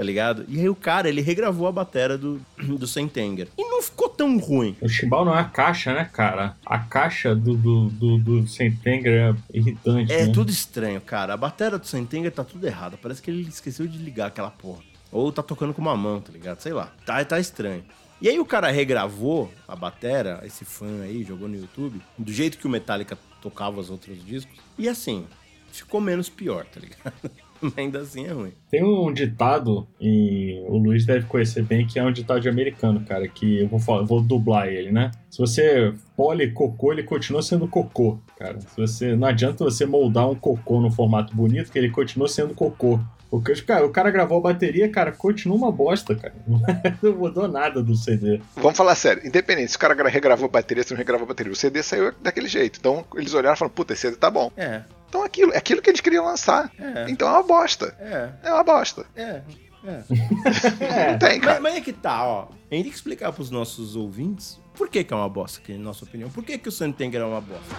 [0.03, 0.45] tá ligado?
[0.49, 3.47] E aí o cara, ele regravou a batera do, do Sentenger.
[3.57, 4.77] E não ficou tão ruim.
[4.81, 6.57] O chimbal não é a caixa, né, cara?
[6.67, 10.33] A caixa do, do, do, do Sentenger é irritante, É né?
[10.33, 11.35] tudo estranho, cara.
[11.35, 12.99] A bateria do Sentenger tá tudo errado.
[13.01, 14.83] Parece que ele esqueceu de ligar aquela porra.
[15.13, 16.59] Ou tá tocando com uma mão, tá ligado?
[16.59, 16.93] Sei lá.
[17.07, 17.85] Tá, tá estranho.
[18.21, 22.59] E aí o cara regravou a batera, esse fã aí, jogou no YouTube, do jeito
[22.59, 24.57] que o Metallica tocava os outros discos.
[24.77, 25.27] E assim,
[25.71, 27.13] ficou menos pior, tá ligado?
[27.63, 28.53] Mas ainda assim é ruim.
[28.71, 33.05] Tem um ditado, e o Luiz deve conhecer bem, que é um ditado de americano,
[33.05, 35.13] cara, que eu vou, falar, vou dublar ele, né?
[35.31, 38.61] Se você pole cocô, ele continua sendo cocô, cara.
[38.61, 42.55] Se você, não adianta você moldar um cocô no formato bonito, que ele continua sendo
[42.55, 42.99] cocô.
[43.33, 46.35] Porque cara, o cara gravou a bateria, cara, continua uma bosta, cara.
[47.03, 48.43] Não mudou nada do CD.
[48.57, 51.51] Vamos falar sério, independente, se o cara regravou a bateria, se não regravou a bateria,
[51.51, 52.79] o CD saiu daquele jeito.
[52.79, 54.53] Então eles olharam e falaram, puta, esse CD tá bom.
[54.55, 56.73] É, Então aquilo, é aquilo que eles queriam lançar.
[56.81, 57.95] é, Então é uma bosta.
[58.01, 59.05] é, É uma bosta.
[59.15, 59.43] é.
[59.85, 60.03] é.
[61.13, 61.61] Não tem, Mas, cara.
[61.61, 62.41] mas é que tá, ó.
[62.71, 65.75] A gente tem que explicar pros nossos ouvintes por que, que é uma bosta, que,
[65.75, 66.31] na nossa opinião.
[66.31, 67.77] Por que, que o Sentenger é uma bosta?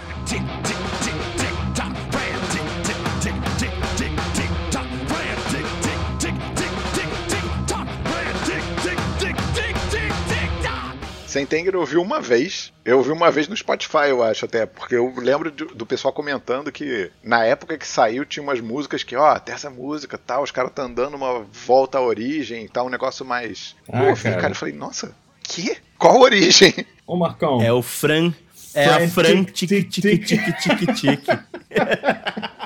[11.34, 12.72] Sentenger eu ouvi uma vez.
[12.86, 14.66] Eu ouvi uma vez no Spotify, eu acho, até.
[14.66, 19.04] Porque eu lembro do, do pessoal comentando que na época que saiu tinha umas músicas
[19.04, 22.70] que, ó, tem essa música tal, os caras tá dando uma volta à origem e
[22.70, 23.76] tal, um negócio mais.
[23.92, 24.36] Ah, eu ouvi, cara.
[24.42, 25.76] cara, eu falei, nossa, que?
[25.98, 26.74] Qual a origem?
[27.08, 27.62] Ô, Marcão.
[27.62, 28.32] É o Fran.
[28.76, 31.22] É a Fran Fran tic, tic tic, tic tic.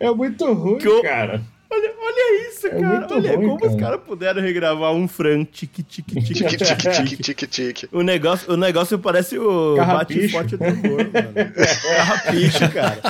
[0.00, 1.42] É muito ruim, Que o- cara.
[1.76, 2.88] Olha, olha isso, É cara.
[2.98, 3.76] muito olha ruim, como os cara.
[3.78, 6.48] caras puderam regravar um Fran tic tic tic Tique, tic.
[6.58, 7.88] tique, tique, tique, tique.
[7.92, 10.36] O negócio, o negócio parece o Carrapicho.
[10.38, 11.52] bate-forte do amor, mano.
[11.96, 13.00] Carrapicho, cara.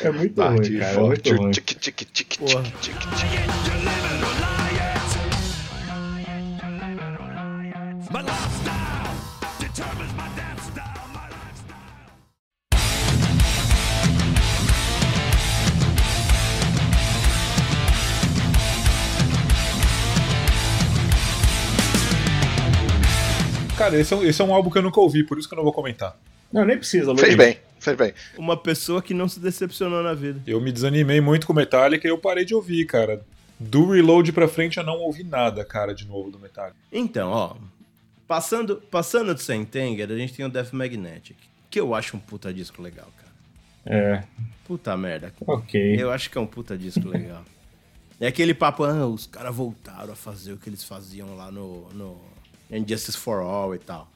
[0.00, 0.92] É muito ruim, Bate cara.
[0.92, 1.50] É muito forte, ruim.
[1.50, 2.62] tique, tique, tique, Porra.
[2.62, 4.56] tique, tique, tique.
[23.76, 25.54] Cara, esse é, um, esse é um álbum que eu nunca ouvi, por isso que
[25.54, 26.16] eu não vou comentar.
[26.52, 27.20] Não, nem precisa, Luiz.
[27.20, 28.14] Fez bem, fez bem.
[28.38, 30.40] Uma pessoa que não se decepcionou na vida.
[30.46, 33.20] Eu me desanimei muito com Metallica e eu parei de ouvir, cara.
[33.58, 36.76] Do Reload pra frente eu não ouvi nada, cara, de novo do Metallica.
[36.92, 37.56] Então, ó.
[38.26, 41.36] Passando, passando de Sentenger, a gente tem o Death Magnetic.
[41.70, 43.96] Que eu acho um puta disco legal, cara.
[43.98, 44.22] É,
[44.66, 45.32] Puta merda.
[45.46, 45.96] ok.
[45.96, 47.44] Eu acho que é um puta disco legal.
[48.20, 51.88] É aquele papo, ah, os caras voltaram a fazer o que eles faziam lá no,
[51.92, 52.18] no
[52.70, 54.08] Injustice for All e tal.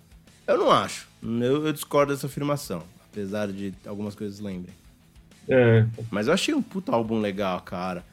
[0.47, 1.09] Eu não acho.
[1.23, 2.83] Eu, eu discordo dessa afirmação.
[3.11, 4.75] Apesar de algumas coisas lembrem.
[5.49, 8.05] É, Mas eu achei um puta álbum legal, cara.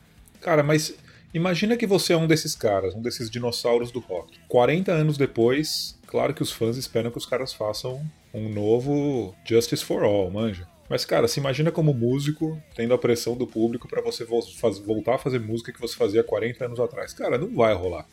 [0.41, 0.95] Cara, mas
[1.34, 4.39] imagina que você é um desses caras, um desses dinossauros do rock.
[4.47, 9.84] 40 anos depois, claro que os fãs esperam que os caras façam um novo Justice
[9.84, 10.67] for All, manja.
[10.89, 15.17] Mas, cara, se imagina como músico, tendo a pressão do público pra você voltar a
[15.17, 17.13] fazer música que você fazia 40 anos atrás.
[17.13, 18.06] Cara, não vai rolar.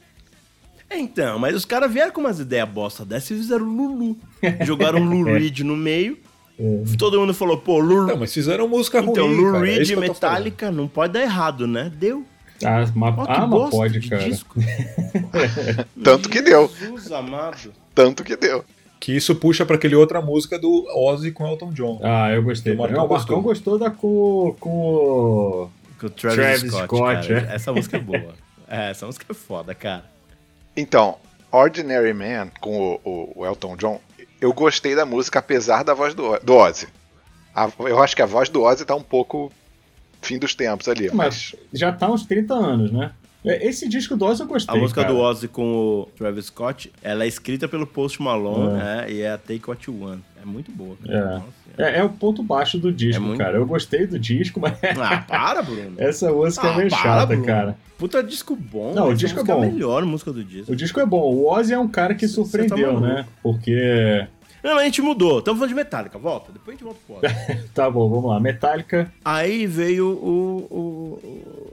[0.88, 4.16] É, então, mas os caras vieram com umas ideias bosta dessa e fizeram Lulu.
[4.62, 6.18] Jogaram Lou Reed no meio.
[6.98, 9.68] Todo mundo falou, pô, Lou Não, mas fizeram música Então, ruim, Lou cara.
[9.68, 10.08] é Reed falando.
[10.08, 11.90] Metallica não pode dar errado, né?
[11.96, 12.24] Deu.
[12.64, 12.98] ah, mas, que
[13.32, 14.22] ah, mas pode, de cara.
[14.22, 14.54] disco.
[16.02, 16.70] Tanto que deu.
[16.78, 17.72] Jesus amado.
[17.94, 18.64] Tanto que deu.
[19.00, 22.00] Que isso puxa pra aquele outra música do Ozzy com Elton John.
[22.02, 22.72] Ah, eu gostei.
[22.74, 25.68] O Marcão Marcão gostou da com, com o...
[25.98, 27.48] Com o Travis, Travis Scott, Scott, cara.
[27.50, 27.54] é.
[27.54, 28.34] Essa música é boa.
[28.66, 30.13] É, essa música é foda, cara.
[30.76, 31.16] Então,
[31.52, 34.00] Ordinary Man com o, o- Elton John,
[34.40, 36.88] eu gostei da música apesar da voz do, do Ozzy.
[37.54, 39.52] A- eu acho que a voz do Ozzy tá um pouco
[40.20, 43.12] fim dos tempos ali, mas, Mas já tá uns 30 anos, né?
[43.44, 45.12] É, Esse disco do Ozzy eu gostei, A música cara.
[45.12, 49.06] do Ozzy com o Travis Scott, ela é escrita pelo Post Malone, né?
[49.10, 50.20] E é a Take What You Want.
[50.42, 50.96] É muito boa.
[51.04, 51.18] cara.
[51.18, 51.24] É.
[51.34, 51.44] Nossa,
[51.78, 53.56] É, é o ponto baixo do disco, É cara.
[53.58, 55.94] Eu gostei do disco, mas Ah, para, Bruno.
[55.98, 57.44] essa música é Ah, meio para, chata, Bruno.
[57.44, 57.76] cara.
[57.98, 58.92] Puta disco bom.
[58.94, 59.62] Não, o disco é bom.
[59.62, 60.72] a melhor música do disco.
[60.72, 61.20] O disco é bom.
[61.22, 63.00] O Ozzy é um cara que tá surpreendeu, maluco.
[63.06, 63.26] né?
[63.42, 64.26] Porque.
[64.62, 65.40] Não, a gente mudou.
[65.40, 66.18] Estamos falando de Metallica.
[66.18, 66.50] Volta.
[66.52, 67.68] Depois a gente volta pro Ozzy.
[67.74, 68.40] Tá bom, vamos lá.
[68.40, 71.63] Metallica, Aí veio o, o, o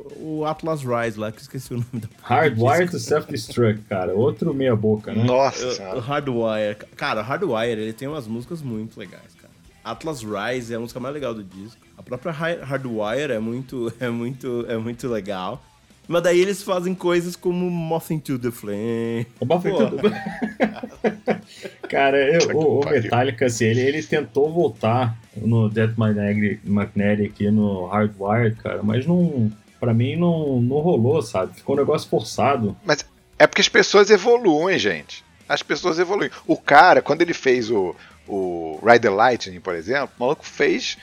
[0.45, 4.13] Atlas Rise lá, que eu esqueci o nome da Hardwired to Self-Destruct, cara.
[4.13, 5.23] Outro meia-boca, né?
[5.23, 5.99] Nossa O- O.
[5.99, 6.75] Hardwire.
[6.95, 9.51] Cara, o Hardwire, ele tem umas músicas muito legais, cara.
[9.84, 11.79] Atlas Rise é a música mais legal do disco.
[11.97, 15.62] A própria Hardwire é muito, é muito, é muito legal.
[16.07, 19.25] Mas daí eles fazem coisas como Moth into the Flame.
[19.39, 19.86] O Buffett Pô.
[19.88, 20.12] tudo.
[21.88, 22.89] Cara, eu- o, o.
[22.89, 29.05] Metallica, assim, ele, ele tentou voltar no Death Magnetic, Magnetic e no Hardwired, cara, mas
[29.05, 29.51] não.
[29.81, 31.55] Pra mim não, não rolou, sabe?
[31.55, 32.77] Ficou um negócio forçado.
[32.85, 33.03] Mas
[33.39, 35.25] é porque as pessoas evoluem, gente.
[35.49, 36.29] As pessoas evoluem.
[36.45, 37.95] O cara, quando ele fez o,
[38.27, 40.99] o Ride the Lightning, por exemplo, o maluco fez,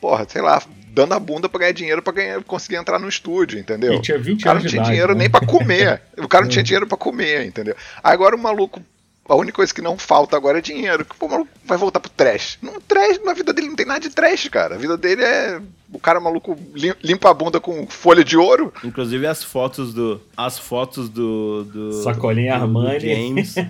[0.00, 3.58] porra, sei lá, dando a bunda pra ganhar dinheiro pra ganhar, conseguir entrar no estúdio,
[3.58, 4.00] entendeu?
[4.00, 5.18] Tinha O 20 cara não tinha idade, dinheiro né?
[5.18, 6.00] nem pra comer.
[6.16, 7.74] O cara não tinha dinheiro pra comer, entendeu?
[8.00, 8.80] Agora o maluco.
[9.28, 11.04] A única coisa que não falta agora é dinheiro.
[11.04, 12.58] Que o maluco vai voltar pro trash.
[12.60, 14.74] Não, trash, na vida dele não tem nada de trash, cara.
[14.74, 15.60] A vida dele é.
[15.92, 18.72] O cara maluco lim- limpa a bunda com folha de ouro.
[18.84, 20.20] Inclusive as fotos do.
[20.36, 21.64] As fotos do.
[21.64, 23.00] do Sacolinha do- do Armani.
[23.00, 23.54] James.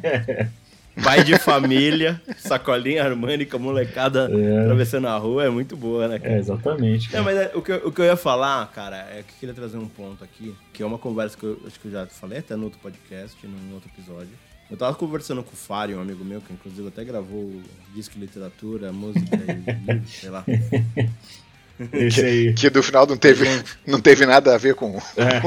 [1.02, 4.60] Pai de família, sacolinha Armani com a molecada É.
[4.60, 6.34] atravessando a rua, é muito boa, né, cara?
[6.34, 7.12] É, exatamente.
[7.12, 7.24] Não, cara.
[7.24, 9.54] mas é, o, que, eu- o que eu ia falar, cara, é que eu queria
[9.56, 12.38] trazer um ponto aqui, que é uma conversa que eu acho que eu já falei
[12.38, 14.30] até no outro podcast, num outro episódio.
[14.70, 17.62] Eu tava conversando com o Fário, um amigo meu, que inclusive até gravou o
[17.94, 20.44] disco de literatura, música e livro, sei lá.
[21.92, 22.54] Esse aí.
[22.54, 23.44] Que do final não teve,
[23.86, 24.96] não teve nada a ver com.
[25.16, 25.42] É,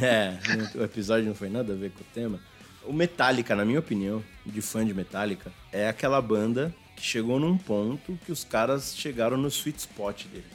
[0.04, 0.38] É,
[0.76, 2.40] o episódio não foi nada a ver com o tema.
[2.84, 7.56] O Metallica, na minha opinião, de fã de Metallica, é aquela banda que chegou num
[7.56, 10.46] ponto que os caras chegaram no sweet spot deles.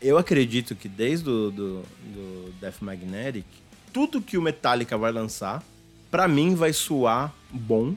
[0.00, 3.46] Eu acredito que desde o do, do Death Magnetic,
[3.92, 5.62] tudo que o Metallica vai lançar,
[6.10, 7.94] pra mim vai soar bom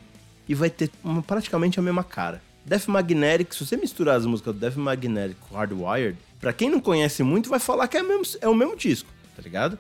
[0.48, 2.42] e vai ter uma- praticamente a mesma cara.
[2.66, 6.80] Death Magnetic, se você misturar as músicas do Death Magnetic com Hardwired, pra quem não
[6.80, 9.78] conhece muito, vai falar que é, mesmo, é o mesmo disco, tá ligado?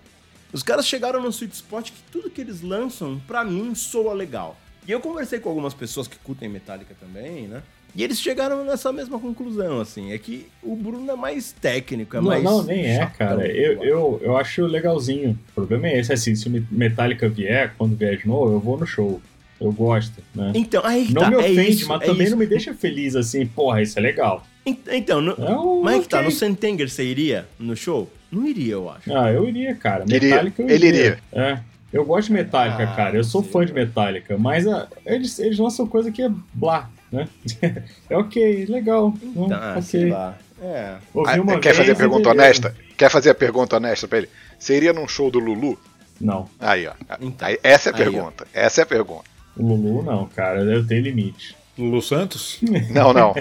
[0.51, 4.57] Os caras chegaram no sweet spot que tudo que eles lançam, pra mim, soa legal.
[4.87, 7.61] E eu conversei com algumas pessoas que curtem Metallica também, né?
[7.95, 10.11] E eles chegaram nessa mesma conclusão, assim.
[10.11, 12.43] É que o Bruno é mais técnico, é não, mais.
[12.43, 13.47] não, nem é, cara.
[13.47, 15.37] Eu, eu, eu acho legalzinho.
[15.49, 18.77] O problema é esse, assim, se o Metallica vier, quando vier de novo, eu vou
[18.77, 19.21] no show.
[19.59, 20.53] Eu gosto, né?
[20.55, 22.31] Então, aí que Não tá, me é ofende, isso, mas é também isso.
[22.31, 24.45] não me deixa feliz assim, porra, isso é legal.
[24.65, 25.31] Ent- Então, no...
[25.33, 28.09] É um mas é que tá, no Sentenger você iria no show?
[28.31, 29.13] Não iria, eu acho.
[29.13, 30.05] Ah, eu iria, cara.
[30.07, 30.29] Iria.
[30.29, 30.99] Metallica eu Ele iria.
[31.01, 31.19] iria.
[31.33, 31.59] É.
[31.91, 33.17] Eu gosto de Metallica, Ah, cara.
[33.17, 33.73] Eu sou fã de.
[33.73, 37.27] Metallica, mas ah, eles, eles lançam coisa que é blá, né?
[38.09, 39.07] é ok, legal.
[39.07, 40.37] hum, Então, ah, sei lá.
[40.61, 40.95] É.
[41.25, 42.75] Ah, quer fazer a pergunta honesta?
[42.97, 44.29] Quer fazer a pergunta honesta pra ele?
[44.57, 45.79] Você iria num show do Lulu?
[46.19, 46.93] Não, Aí, ó.
[47.21, 47.47] Então.
[47.47, 48.03] Aí, essa é a Aí, ó.
[48.11, 48.47] pergunta.
[48.53, 49.23] Essa é a pergunta.
[49.55, 50.59] o Lulu não, cara.
[50.61, 51.55] Eu tenho limite.
[51.77, 52.59] Lulu Santos?
[52.91, 53.33] Não, não.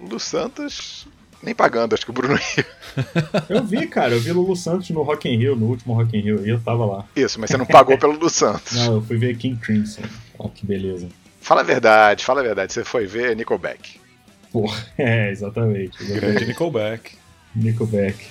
[0.00, 1.06] Lulu Santos,
[1.42, 2.66] nem pagando, acho que o Bruno ia.
[3.50, 4.14] Eu vi, cara.
[4.14, 6.46] Eu vi Lulu Santos no Rock in Rio, no último Rock in Rio.
[6.46, 7.04] E eu tava lá.
[7.14, 8.72] Isso, mas você não pagou pelo Lulu Santos.
[8.86, 10.02] Não, eu fui ver King Crimson.
[10.38, 11.08] Ó, que beleza.
[11.40, 12.72] Fala a verdade, fala a verdade.
[12.72, 14.00] Você foi ver Nickelback.
[14.52, 15.98] Porra, é, exatamente.
[15.98, 16.46] Grande exatamente.
[16.46, 17.18] Nickelback.
[17.54, 18.26] Nickelback.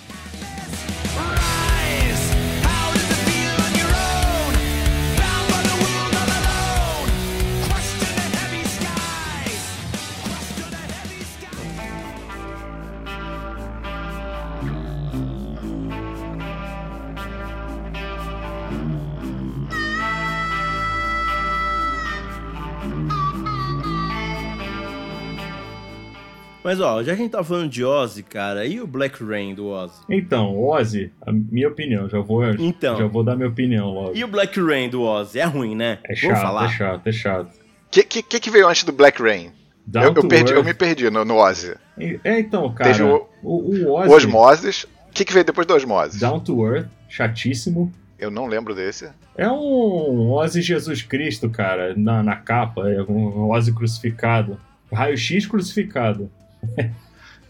[26.67, 29.55] Mas ó, já que a gente tá falando de Ozzy, cara, e o Black Rain
[29.55, 30.01] do Ozzy?
[30.09, 32.97] Então, Ozzy, a minha opinião, já vou, Então.
[32.97, 34.11] já vou dar minha opinião logo.
[34.13, 35.39] E o Black Rain do Ozzy?
[35.39, 35.99] É ruim, né?
[36.03, 36.65] É chato, falar?
[36.65, 37.47] é chato, é chato.
[37.55, 39.51] O que, que, que que veio antes do Black Rain?
[39.85, 41.73] Down Eu, eu perdi, eu me perdi no, no Ozzy.
[42.21, 44.83] É, então, cara, Teve o- o, o Ozzy, Osmoses.
[44.83, 46.19] O que, que veio depois do Osmoses?
[46.19, 47.93] Down to Earth, chatíssimo.
[48.19, 49.07] Eu não lembro desse.
[49.37, 54.59] É um Ozzy Jesus Cristo, cara, na, na capa, é um Ozzy crucificado.
[54.91, 56.29] Raio-X crucificado.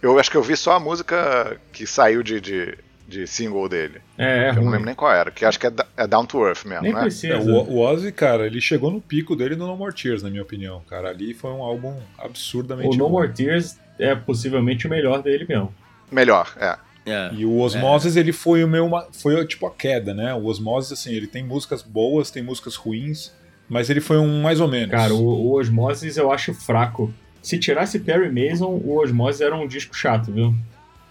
[0.01, 2.77] Eu acho que eu vi só a música que saiu de, de,
[3.07, 3.99] de single dele.
[4.17, 6.25] É, é eu não lembro nem qual era, que acho que é, da- é Down
[6.25, 7.01] to Earth mesmo, Nem né?
[7.01, 7.33] precisa.
[7.33, 10.29] É, o, o Ozzy, cara, ele chegou no pico dele no No More Tears, na
[10.29, 10.81] minha opinião.
[10.87, 13.11] Cara, ali foi um álbum absurdamente O No bom.
[13.11, 15.73] More Tears é possivelmente o melhor dele mesmo.
[16.11, 16.77] Melhor, é.
[17.09, 17.31] É.
[17.33, 18.89] E o Osmosis, ele foi o meu.
[19.13, 20.33] Foi tipo a queda, né?
[20.33, 23.31] O Osmosis, assim, ele tem músicas boas, tem músicas ruins,
[23.69, 24.91] mas ele foi um mais ou menos.
[24.91, 27.11] Cara, o, o Osmosis eu acho fraco.
[27.47, 30.53] Se tirasse Perry Mason, o Osmose era um disco chato, viu?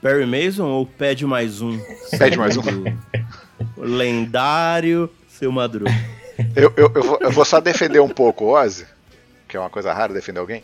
[0.03, 1.81] Perry Mason ou Pede Mais Um?
[2.19, 2.63] Pede mais um.
[3.79, 5.91] Lendário Seu Madruga.
[6.55, 8.85] Eu, eu, eu, vou, eu vou só defender um pouco o Ozzy,
[9.49, 10.63] que é uma coisa rara defender alguém.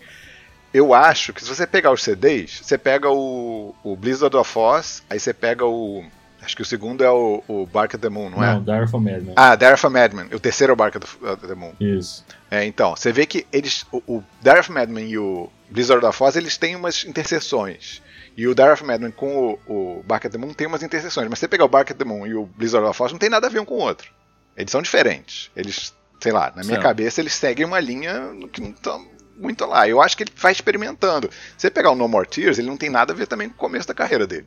[0.74, 5.02] Eu acho que se você pegar os CDs, você pega o, o Blizzard of Oz,
[5.08, 6.04] aí você pega o.
[6.44, 8.54] Acho que o segundo é o, o Bark at the Moon, não, é?
[8.54, 9.32] Não, Dire Madman.
[9.36, 10.26] Ah, Dire of Madman.
[10.34, 11.72] O terceiro é o Bark at the- at the Moon.
[11.80, 12.24] Isso.
[12.50, 13.86] É, então, você vê que eles.
[13.92, 18.02] O, o Dire of Madman e o Blizzard of Oz, eles têm umas interseções.
[18.36, 21.28] E o Dire of Madman com o, o Bark at the Moon tem umas interseções.
[21.28, 23.28] Mas você pegar o Bark at the Moon e o Blizzard of Oz, não tem
[23.30, 24.10] nada a ver um com o outro.
[24.56, 25.50] Eles são diferentes.
[25.56, 26.82] Eles, sei lá, na minha São.
[26.82, 29.88] cabeça, eles seguem uma linha que não estão muito lá.
[29.88, 31.30] Eu acho que ele vai experimentando.
[31.30, 33.54] Se você pegar o No More Tears, ele não tem nada a ver também com
[33.54, 34.46] o começo da carreira dele.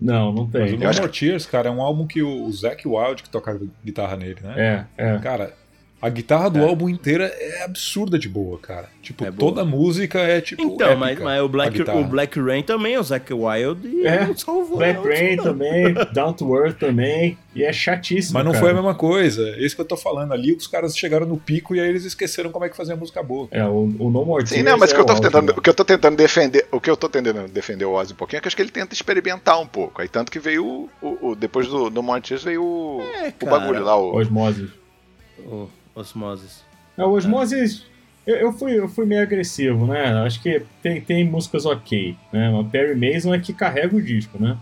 [0.00, 0.78] Não, não Mas o tem.
[0.78, 4.16] No More Tears, cara, é um álbum que o o Zac Wild que toca guitarra
[4.16, 4.86] nele, né?
[4.96, 5.18] É, é.
[5.18, 5.52] Cara,
[6.00, 6.62] a guitarra do É.
[6.64, 8.88] álbum inteira é absurda de boa, cara.
[9.02, 9.50] Tipo, É boa.
[9.50, 10.62] toda música é tipo.
[10.62, 13.88] Então, mas, épica, mas o, a Black, o Black Rain também é o Zac Wild
[13.88, 14.78] e É, não salvou.
[14.78, 15.44] Black não, Rain não.
[15.44, 17.36] também, Down to Earth também.
[17.54, 18.34] E é chatíssimo.
[18.34, 18.62] Mas não cara.
[18.62, 19.42] foi a mesma coisa.
[19.56, 20.32] É isso que eu tô falando.
[20.32, 23.20] Ali os caras chegaram no pico e aí eles esqueceram como é que fazia música
[23.20, 23.48] boa.
[23.50, 25.50] É, o, o No More Sim, não, mas o que é eu tô auge, tentando,
[25.50, 28.16] o que eu tô tentando defender, o que eu tô tentando defender o Ozzy um
[28.16, 30.00] pouquinho é que eu acho que ele tenta experimentar um pouco.
[30.00, 33.28] Aí tanto que veio o, o- o- depois do No More Tears veio o, É,
[33.28, 33.58] o cara.
[33.58, 34.70] bagulho lá, o Osmose.
[35.40, 35.68] O
[36.00, 36.64] Osmosis.
[36.96, 37.82] É, o Osmose,
[38.26, 40.12] eu, eu, fui, eu fui meio agressivo, né?
[40.24, 42.50] Acho que tem, tem músicas ok, né?
[42.50, 44.56] Mas Perry Mason é que carrega o disco, né?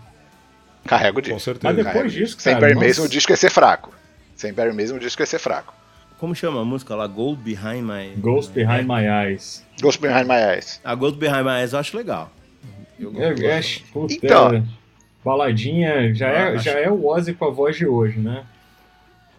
[0.85, 1.39] carrega o Com disco.
[1.39, 1.73] certeza.
[1.73, 2.37] Mas depois disso.
[2.39, 2.75] Sem nossa.
[2.75, 3.93] Mason o disco ia ser fraco.
[4.35, 5.73] Sem Barry Mason o disco ia ser fraco.
[6.17, 7.05] Como chama a música lá?
[7.07, 8.13] Gold Behind My...
[8.17, 9.65] Ghost Behind My Eyes.
[9.81, 10.79] Ghost Behind My Eyes.
[10.83, 12.31] A Gold Behind My Eyes eu acho legal.
[12.99, 13.83] Eu É, gosto.
[13.83, 14.53] é, puta, Então.
[14.55, 14.63] é,
[15.25, 18.43] baladinha, já, Ah, é, acho- já é o Ozzy com a voz de hoje, né?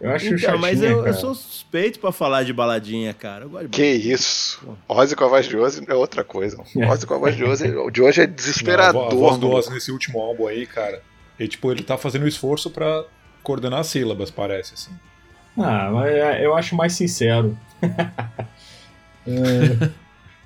[0.01, 3.45] Eu acho Então, chatinha, mas eu, eu sou suspeito pra falar de baladinha, cara.
[3.45, 4.61] Eu gosto de Que isso.
[4.87, 6.57] Ozzy com a voz de Ozzy é outra coisa.
[6.89, 9.09] Ozzy com a voz de Ozzy, o de hoje é Não, desesperador.
[9.09, 9.49] vo- a voz do.
[9.51, 11.01] Ozzy nesse último álbum aí, cara.
[11.37, 13.03] E, tipo, ele tá fazendo esforço pra
[13.43, 14.91] coordenar as sílabas, parece, assim.
[15.57, 17.57] Ah, mas é- eu acho mais sincero.
[19.27, 19.89] É,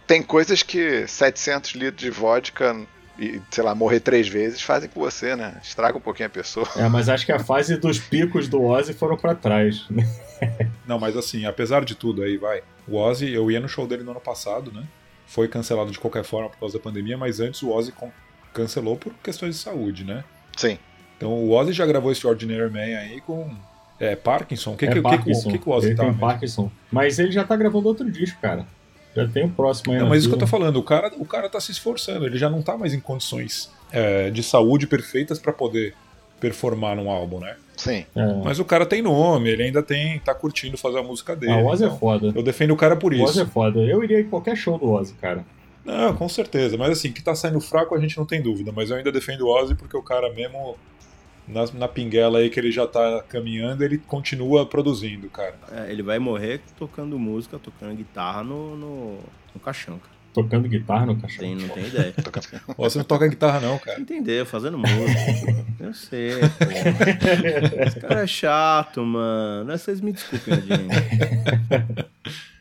[0.05, 2.75] Tem coisas que 700 litros de vodka
[3.17, 5.59] e, sei lá, morrer três vezes fazem com você, né?
[5.61, 6.67] Estraga um pouquinho a pessoa.
[6.75, 9.87] é, mas acho que a fase dos picos do Ozzy foram pra trás.
[10.87, 12.61] Não, mas assim, apesar de tudo aí, vai.
[12.87, 14.83] O Ozzy, eu ia no show dele no ano passado, né?
[15.27, 17.93] Foi cancelado de qualquer forma por causa da pandemia, mas antes o Ozzy
[18.53, 20.23] cancelou por questões de saúde, né?
[20.57, 20.77] Sim.
[21.17, 23.55] Então o Ozzy já gravou esse Ordinary Man aí com.
[23.99, 24.73] É, Parkinson?
[24.73, 25.51] O que, é que, o que, que, Parkinson.
[25.51, 26.27] que, que o Ozzy ele tá tem mesmo?
[26.27, 26.71] Parkinson.
[26.91, 28.65] Mas ele já tá gravando outro disco, cara.
[29.15, 31.25] Já tem o próximo aí Não, mas isso que eu tô falando, o cara, o
[31.25, 35.39] cara tá se esforçando, ele já não tá mais em condições é, de saúde perfeitas
[35.39, 35.93] pra poder
[36.39, 37.55] performar num álbum, né?
[37.77, 38.05] Sim.
[38.15, 38.33] É.
[38.43, 41.53] Mas o cara tem nome, ele ainda tem, tá curtindo fazer a música dele.
[41.53, 42.31] Ah, o Ozzy é então foda.
[42.35, 43.41] eu defendo o cara por O Ozzy isso.
[43.41, 43.79] é foda.
[43.79, 45.45] Eu iria em qualquer show do Ozzy, cara.
[45.85, 48.89] Não, com certeza, mas assim, que tá saindo fraco a gente não tem dúvida, mas
[48.89, 50.77] eu ainda defendo o Ozzy porque o cara mesmo
[51.47, 55.55] na, na pinguela aí que ele já tá caminhando, ele continua produzindo, cara.
[55.71, 59.19] É, ele vai morrer tocando música, tocando guitarra no, no,
[59.53, 60.13] no caixão, cara.
[60.33, 61.39] Tocando guitarra no caixão.
[61.39, 62.13] Tem, não tem ideia.
[62.75, 63.99] Ozzy não toca guitarra não, cara.
[63.99, 64.45] Entendeu?
[64.47, 65.65] Fazendo música.
[65.79, 67.83] Eu sei, pô.
[67.85, 69.71] Esse cara é chato, mano.
[69.77, 72.03] Vocês me desculpem, gente.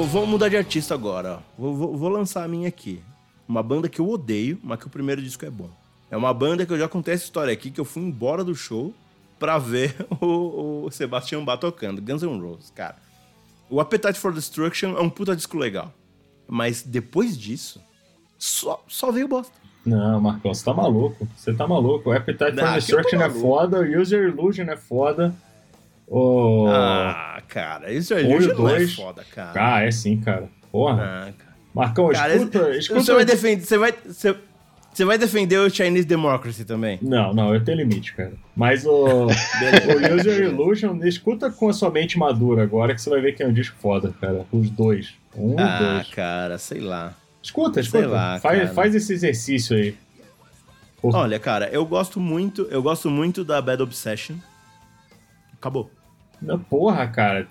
[0.00, 1.36] Vou, vou mudar de artista agora.
[1.36, 1.38] ó.
[1.58, 3.02] Vou, vou- vou lançar a minha aqui.
[3.46, 5.68] Uma banda que eu odeio, mas que o primeiro disco é bom.
[6.10, 8.54] É uma banda que eu já contei essa história aqui, que eu fui embora do
[8.54, 8.94] show
[9.38, 12.00] pra ver o, o Sebastian Bach tocando.
[12.00, 12.96] Guns N' Roses, cara.
[13.68, 15.92] O Appetite for Destruction é um puta disco legal.
[16.48, 17.78] Mas depois disso,
[18.38, 19.52] só, só veio bosta.
[19.84, 21.28] Não, Marcão, você tá maluco.
[21.36, 22.08] Você tá maluco.
[22.10, 25.34] O Appetite for Destruction é foda, o User Illusion é foda.
[26.12, 26.66] O...
[26.68, 28.94] Ah, cara, isso aí o já não é dois.
[28.96, 29.52] foda, cara.
[29.76, 30.48] Ah, é sim, cara.
[30.72, 31.02] Porra.
[31.28, 31.50] Ah, cara.
[31.72, 33.00] Marcão, Cara, escuta, esse- escuta.
[33.00, 33.64] Você vai defender.
[33.64, 33.92] Você vai.
[34.04, 34.36] Você,
[34.92, 36.98] você vai defender o Chinese Democracy também?
[37.00, 38.32] Não, não, eu tenho limite, cara.
[38.56, 38.90] Mas o,
[39.26, 39.28] o
[40.18, 43.46] User Illusion, escuta com a sua mente madura agora que você vai ver que é
[43.46, 44.44] um disco foda, cara.
[44.50, 45.14] Os dois.
[45.36, 46.08] Um Ah, dois.
[46.10, 47.14] cara, sei lá.
[47.40, 48.08] Escuta, escuta.
[48.08, 48.74] lá, faz, cara.
[48.74, 49.94] faz esse exercício aí.
[51.00, 51.20] Porra.
[51.20, 54.34] Olha, cara, eu gosto muito, eu gosto muito da Bad Obsession.
[55.54, 55.88] Acabou.
[56.68, 57.46] Porra, cara.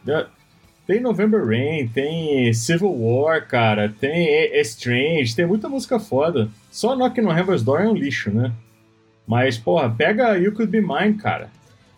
[0.87, 6.49] Tem November Rain, tem Civil War, cara, tem E- Estrange, tem muita música foda.
[6.71, 8.51] Só Knock no Heaven's Door é um lixo, né?
[9.27, 11.49] Mas, porra, pega You Could Be Mine, cara.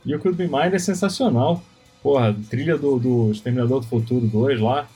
[0.05, 1.63] You Could Be Mine é sensacional.
[2.03, 4.87] Porra, trilha do, do Exterminador do Futuro 2 lá.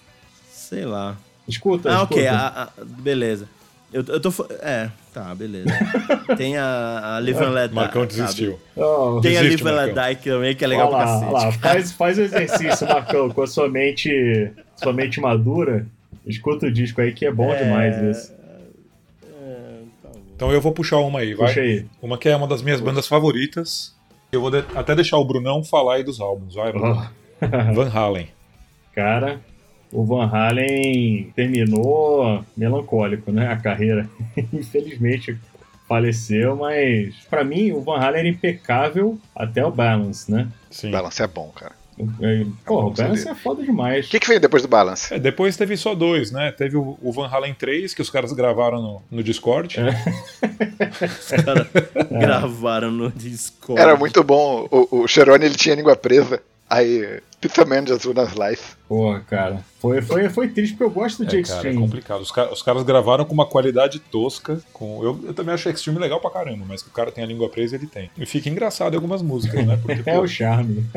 [0.50, 1.16] Sei lá.
[1.48, 2.14] Escuta, Ah, escuta.
[2.16, 3.48] ok, a- a- beleza.
[3.96, 4.30] Eu, eu tô.
[4.62, 5.70] É, tá, beleza.
[6.36, 7.76] Tem a, a Live and Let Die.
[7.76, 8.60] Marcão desistiu.
[8.76, 10.16] Oh, Tem a Desiste, Live and Let.
[10.18, 11.64] Die também, que é legal olha lá, pra olha cacete.
[11.64, 11.72] lá.
[11.72, 15.86] Faz, faz o exercício, Marcão, com a sua mente, sua mente madura.
[16.28, 18.34] Escuta o disco aí que é bom demais esse.
[20.36, 21.48] Então eu vou puxar uma aí, vai.
[21.48, 21.86] Puxa aí.
[22.02, 23.96] Uma que é uma das minhas bandas favoritas.
[24.32, 27.10] Eu vou de- até deixar o Brunão falar aí dos álbuns, vai, Bruno?
[27.42, 28.28] Oh, Van Halen.
[28.94, 29.40] cara,
[29.92, 33.48] o Van Halen terminou melancólico, né?
[33.52, 34.10] A carreira.
[34.54, 35.38] Infelizmente
[35.88, 40.48] faleceu, mas pra mim o Van Halen era impecável até o Balance, né?
[40.70, 40.92] Sim.
[40.92, 41.74] Balance é bom, cara.
[42.22, 44.08] É, Pô, bom o Balance é foda demais.
[44.08, 45.14] O que, que veio depois do Balance?
[45.14, 46.52] É, depois teve só dois, né?
[46.52, 49.78] Teve o, o Van Halen 3, que os caras gravaram no, no Discord.
[51.02, 51.68] Os caras
[52.12, 53.82] gravaram no Discord.
[53.82, 54.68] Era muito bom.
[54.70, 56.42] O, o Cherone ele tinha a língua presa.
[56.70, 58.76] Aí, Peter Man just Runas Life.
[58.88, 59.66] Porra, cara.
[59.80, 61.80] Foi, foi, foi triste porque eu gosto de É, cara, é Extreme.
[61.80, 62.22] complicado.
[62.22, 64.60] Os, ca- os caras gravaram com uma qualidade tosca.
[64.74, 67.28] Com, eu, eu também acho Extreme legal pra caramba, mas que o cara tem a
[67.28, 68.10] língua presa, ele tem.
[68.18, 69.78] E fica engraçado em algumas músicas, né?
[69.82, 70.86] Porque, é pô, o charme.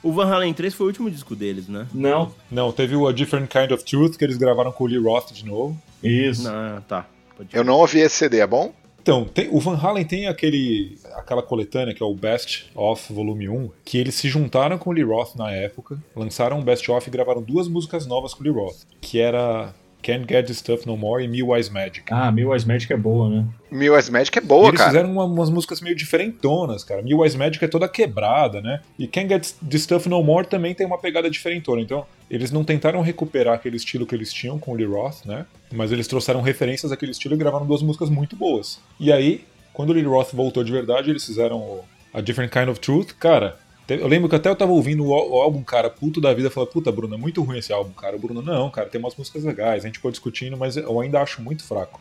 [0.00, 1.84] O Van Halen 3 foi o último disco deles, né?
[1.92, 4.96] Não, Não, teve o A Different Kind of Truth, que eles gravaram com o Lee
[4.96, 5.76] Roth de novo.
[6.00, 6.44] isso.
[6.44, 7.04] Não, tá.
[7.36, 8.72] Pode Eu não ouvi esse CD, é bom?
[9.08, 13.48] Então, tem- o Van Halen tem aquele, aquela coletânea que é o Best Of Volume
[13.48, 17.08] 1, que eles se juntaram com o Lee Roth na época, lançaram um Best Of
[17.08, 20.86] e gravaram duas músicas novas com o Lee Roth, que era Can't Get This Stuff
[20.86, 22.02] No More e Me Wise Magic.
[22.10, 23.44] Ah, Mil Wise Magic é boa, né?
[23.70, 24.90] Mil As Magic é E boa, eles cara.
[24.90, 27.02] fizeram uma- umas músicas meio diferentonas, cara.
[27.02, 28.80] Me Wise Magic é toda quebrada, né?
[28.98, 31.80] E Can't Get This Stuff No More também tem uma pegada diferentona.
[31.82, 35.44] Então, eles não tentaram recuperar aquele estilo que eles tinham com o Lee Roth, né?
[35.72, 38.80] Mas eles trouxeram referências àquele estilo e gravaram duas músicas muito boas.
[38.98, 39.44] E aí,
[39.74, 41.84] quando o Lee Roth voltou de verdade, eles fizeram o
[42.14, 43.12] A Different Kind of Truth.
[43.18, 43.56] Cara,
[43.88, 46.50] eu lembro que até eu tava ouvindo o ál- o álbum, cara, puto da vida,
[46.50, 48.16] falando, puta, Bruno, é muito ruim esse álbum, cara.
[48.16, 51.20] O Bruno, não, cara, tem umas músicas legais, a gente ficou discutindo, mas eu ainda
[51.20, 52.00] acho muito fraco.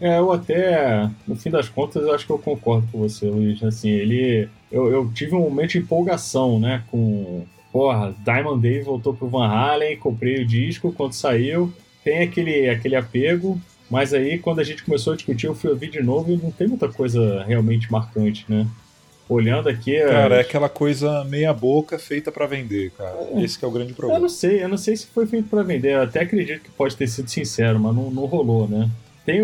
[0.00, 3.62] É, eu até, no fim das contas, eu acho que eu concordo com você, Luiz.
[3.62, 4.48] Assim, ele.
[4.72, 6.82] Eu, eu tive um momento de empolgação, né?
[6.90, 7.44] Com.
[7.70, 11.72] Porra, Diamond Dave voltou pro Van Halen, comprei o disco quando saiu.
[12.02, 13.60] Tem aquele, aquele apego,
[13.90, 16.50] mas aí quando a gente começou a discutir, eu fui ouvir de novo e não
[16.50, 18.66] tem muita coisa realmente marcante, né?
[19.30, 19.96] Olhando aqui.
[20.00, 23.16] Cara, é aquela coisa meia boca feita pra vender, cara.
[23.36, 24.20] Esse que é o grande Eu problema.
[24.20, 25.92] não sei, eu não sei se foi feito pra vender.
[25.94, 28.90] Eu até acredito que pode ter sido sincero, mas não, não rolou, né?
[29.24, 29.40] Tem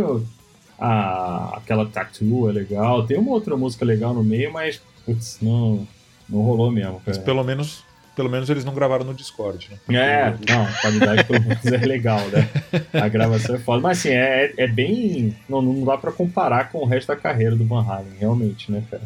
[0.76, 5.86] a, aquela Tattoo é legal, tem uma outra música legal no meio, mas putz, não,
[6.28, 7.24] não rolou mesmo, Mas cara.
[7.24, 7.84] pelo menos,
[8.16, 9.96] pelo menos eles não gravaram no Discord, né?
[9.96, 12.48] É, não, a qualidade pelo menos é legal, né?
[12.92, 13.80] A gravação é foda.
[13.80, 15.36] Mas assim, é, é bem.
[15.48, 18.82] Não, não dá pra comparar com o resto da carreira do Van Halen, realmente, né,
[18.90, 19.02] cara?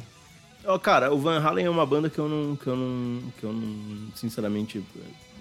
[0.71, 3.45] Ó, cara, o Van Halen é uma banda que eu não, que eu não, que
[3.45, 4.83] eu não, sinceramente,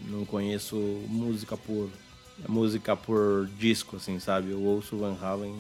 [0.08, 0.76] não conheço
[1.08, 1.90] música por
[2.48, 4.52] música por disco, assim, sabe?
[4.52, 5.54] Eu ouço Van Halen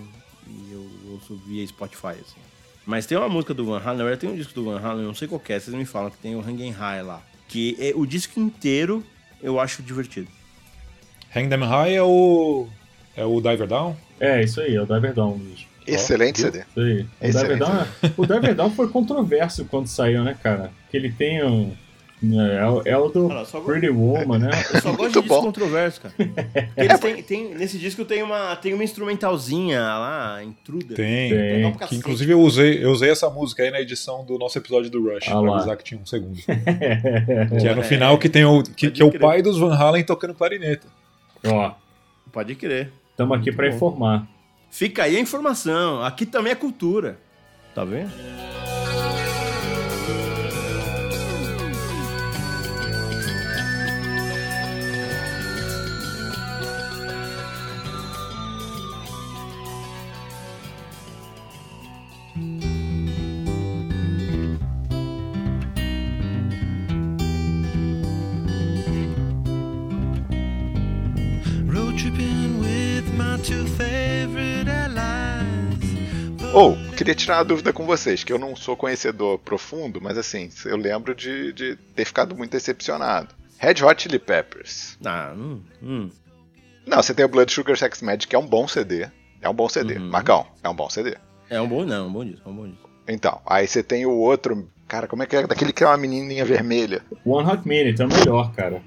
[0.47, 2.39] e eu ouço via Spotify, assim.
[2.85, 5.01] Mas tem uma música do Van Halen, na verdade tem um disco do Van Halen,
[5.01, 7.21] eu não sei qual que é, vocês me falam que tem o Hanging High lá,
[7.47, 9.03] que é, o disco inteiro
[9.41, 10.27] eu acho divertido.
[11.35, 12.67] Hang Them High é o.
[13.15, 13.95] É o Diver Down?
[14.19, 15.67] É, isso aí, é o Diver Down, bicho.
[15.95, 16.39] Excelente?
[16.41, 16.59] CD.
[16.59, 16.81] O
[17.21, 17.31] Excelente.
[17.31, 20.71] Diver Down, é- o Diver Down foi controverso quando saiu, né, cara?
[20.91, 21.73] Que ele tem um.
[22.21, 24.49] É, o- é o do Olha só- Pretty Woman, né?
[24.73, 26.13] Eu só gosto de disco controverso, cara.
[26.19, 26.33] Porque
[26.75, 30.97] Eles têm, tem, nesse disco tem uma, tem uma instrumentalzinha lá, Intruder.
[30.97, 31.29] Tem.
[31.29, 31.73] Tem.
[31.87, 35.01] Que inclusive eu usei, eu usei essa música aí na edição do nosso episódio do
[35.01, 35.55] Rush, Ah pra lá.
[35.59, 36.35] avisar que tinha um segundo.
[36.45, 38.63] Que É, é no final que tem o.
[38.63, 40.87] Que, que é o pai dos Van Halen tocando clarineta.
[41.47, 41.71] Ó,
[42.33, 42.91] Pode crer.
[43.11, 43.63] estamos aqui bom.
[43.63, 44.27] informar.
[44.69, 46.03] Fica aí a informação.
[46.03, 47.19] Aqui também é cultura.
[47.73, 48.11] Tá vendo?
[76.59, 80.49] Ou, queria tirar uma dúvida com vocês, que eu não sou conhecedor profundo, mas assim,
[80.65, 83.33] eu lembro de, de ter ficado muito decepcionado.
[83.57, 84.97] Red Hot Chili Peppers.
[85.05, 86.09] Ah, hum, hum.
[86.85, 89.07] Não, você tem o Blood Sugar Sex Magic, que é um bom CD.
[89.41, 89.93] É um bom CD.
[89.93, 90.09] Uhum.
[90.09, 91.15] Marcão, é um bom CD.
[91.49, 92.89] É um bom, não, um bom disco, é um bom disco.
[93.07, 94.69] Então, aí você tem o outro.
[94.85, 95.47] Cara, como é que é?
[95.47, 97.05] Daquele que é uma menininha vermelha.
[97.25, 98.81] One Hot Minute é o melhor, cara.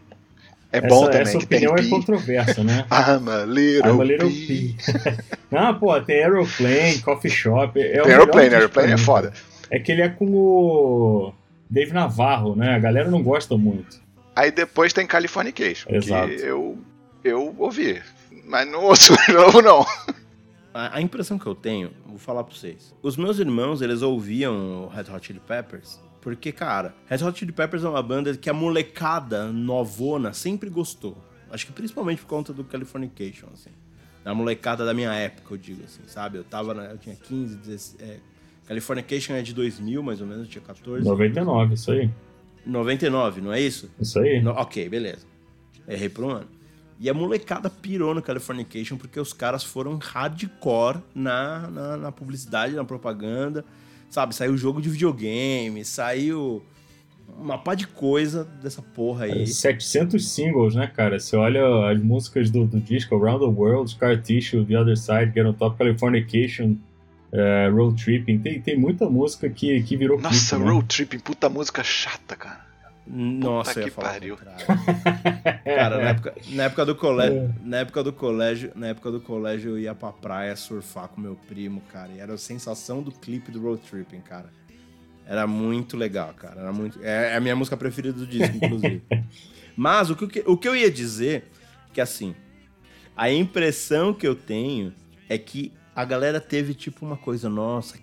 [0.73, 2.87] É essa, bom também, essa que tem opinião é controversa, né?
[2.91, 4.75] I'm a little, I'm a little Pi.
[4.75, 5.17] P.
[5.55, 7.79] Ah, pô, tem Aeroplane, Coffee Shop.
[7.79, 9.35] É Tem Aeroplane, Aeroplane é foda.
[9.71, 11.35] É que ele é com o
[11.69, 12.75] Dave Navarro, né?
[12.75, 14.01] A galera não gosta muito.
[14.35, 16.29] Aí depois tem Californication, Exato.
[16.29, 16.79] que eu,
[17.23, 18.01] eu ouvi.
[18.47, 19.85] Mas não ouço de novo, não.
[20.73, 22.95] A, a impressão que eu tenho, vou falar pra vocês.
[23.03, 27.53] Os meus irmãos, eles ouviam o Red Hot Chili Peppers porque, cara, Red Hot Chili
[27.53, 31.19] Peppers é uma banda que a molecada novona sempre gostou.
[31.51, 33.71] Acho que principalmente por conta do Californication, assim.
[34.25, 36.39] Da molecada da minha época, eu digo assim, sabe?
[36.39, 37.97] Eu tava, na- eu tinha 15, 16...
[38.01, 38.17] É,
[38.67, 41.05] Californication é de 2000, mais ou menos, eu tinha 14.
[41.05, 42.09] 99, isso aí.
[42.65, 43.91] 99, não é isso?
[44.01, 44.41] Isso aí.
[44.41, 45.27] No- ok, beleza.
[45.89, 46.49] Errei por um ano.
[47.01, 52.75] E a molecada pirou no Californication porque os caras foram hardcore na, na, na publicidade,
[52.77, 53.65] na propaganda.
[54.13, 56.63] Sabe, saiu jogo de videogame, saiu
[57.39, 59.47] uma pá de coisa dessa porra aí.
[59.47, 61.19] 700 singles, né, cara?
[61.19, 65.33] Você olha as músicas do, do disco Around the World, Scar Tissue, The Other Side,
[65.35, 66.77] Get on Top, Californication,
[67.33, 68.39] eh, Road Tripping.
[68.41, 70.73] Tem, tem muita música que, que virou Nossa, clipe, né?
[70.73, 72.72] Road Tripping, puta música chata, cara.
[73.07, 74.37] Nossa, eu ia que pariu.
[74.37, 79.71] Cara, na época, na época do colégio, na época do colégio, na época do colégio
[79.73, 83.51] eu ia pra praia surfar com meu primo, cara, e era a sensação do clipe
[83.51, 84.51] do Road Tripping, cara.
[85.27, 86.61] Era muito legal, cara.
[86.61, 89.03] Era muito, é, é a minha música preferida do disco, inclusive.
[89.77, 91.51] Mas o que, o que eu ia dizer
[91.93, 92.35] que assim,
[93.17, 94.93] a impressão que eu tenho
[95.29, 97.99] é que a galera teve tipo uma coisa, nossa,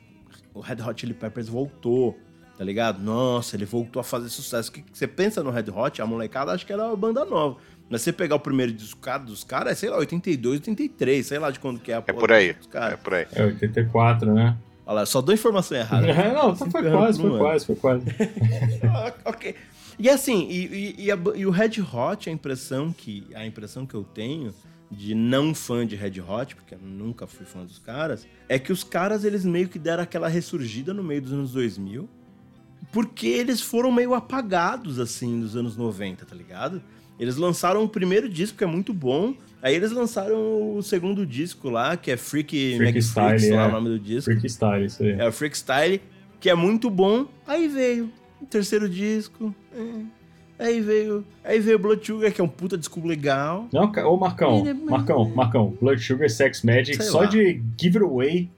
[0.54, 2.18] o Red Hot Chili Peppers voltou,
[2.60, 3.02] tá ligado?
[3.02, 4.70] Nossa, ele voltou a fazer sucesso.
[4.70, 7.56] Que que você pensa no Red Hot, a molecada acha que era uma banda nova.
[7.90, 11.50] Mas você pegar o primeiro disco dos caras, é, sei lá, 82, 83, sei lá
[11.52, 12.54] de quando que é a É por aí.
[12.54, 13.26] dos É por aí.
[13.32, 14.58] É 84, né?
[14.86, 16.06] Olha lá, só dou informação errada.
[16.34, 19.14] não, tá, Cinco foi anos quase, foi quase, foi quase.
[19.24, 19.56] Ok.
[19.98, 23.86] E assim, e, e- e a e o Red Hot, a impressão que a impressão
[23.86, 24.54] que eu tenho
[24.92, 28.72] de não fã de Red Hot, porque eu nunca fui fã dos caras, é que
[28.74, 32.10] os caras eles meio que deram aquela ressurgida no meio dos anos 2000,
[32.92, 36.82] porque eles foram meio apagados assim nos anos 90, tá ligado?
[37.20, 41.70] Eles lançaram o primeiro disco que é muito bom, aí eles lançaram o segundo disco
[41.70, 43.68] lá, que é Freak, Freak Mag Style, Freaks, lá é.
[43.68, 44.32] o nome do disco.
[44.32, 45.12] Freak Style, isso aí.
[45.12, 46.02] É o Freak Style,
[46.40, 47.26] que é muito bom.
[47.46, 48.10] Aí veio
[48.42, 49.54] o terceiro disco.
[49.74, 50.20] é.
[50.62, 51.26] Aí veio.
[51.42, 53.70] Aí veio Blood Sugar, que é um puta disco legal.
[53.72, 57.26] Não, ô Marcão, é- Marcão, Marcão, Blood Sugar, Sex Magic, Sei só lá.
[57.28, 58.50] de Give It Away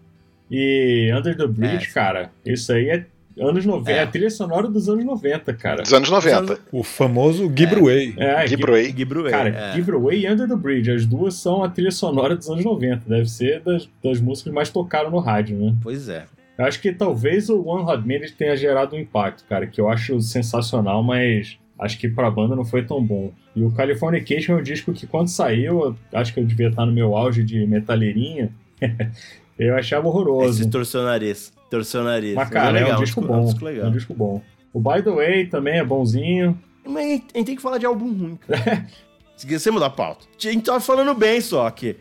[0.49, 1.93] e Under the Bridge, É.
[1.93, 3.05] cara, isso aí é
[3.39, 3.95] anos 90, é.
[3.95, 4.03] É.
[4.03, 5.83] a trilha sonora dos anos 90, cara.
[5.83, 6.59] Dos anos 90.
[6.71, 8.13] O famoso Gibreway.
[8.17, 8.93] É, Give Give, It Away.
[8.97, 9.77] Gibru cara, é.
[9.77, 13.61] E Under the Bridge, as duas são a trilha sonora dos anos 90, deve ser
[13.61, 15.75] das, das músicas que mais tocaram no rádio, né?
[15.81, 16.25] Pois é.
[16.57, 19.89] Eu acho que talvez o One Hot Minute tenha gerado um impacto, cara, que eu
[19.89, 23.31] acho sensacional, mas acho que pra banda não foi tão bom.
[23.55, 26.85] E o Californication é um disco que quando saiu, eu acho que eu devia estar
[26.85, 28.51] no meu auge de metaleirinha,
[29.57, 30.69] eu achava Esse horroroso.
[30.69, 31.51] torceu o nariz.
[31.71, 32.35] Torceu o nariz.
[32.35, 33.45] Mas, cara, é, legal, um disco é bom.
[33.45, 33.87] disco É legal.
[33.87, 34.41] um disco bom.
[34.73, 36.59] O By the Way também é bonzinho.
[36.85, 38.85] Mas a gente tem que falar de álbum ruim, cara.
[39.37, 40.25] Esquecemos da pauta.
[40.37, 41.95] A gente tava falando bem só aqui.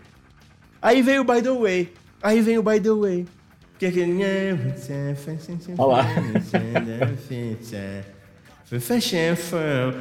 [0.82, 1.92] Aí veio o By The Way.
[2.20, 3.26] Aí vem o By The Way.
[3.78, 4.12] Que é aquele...
[5.78, 6.06] Olha lá.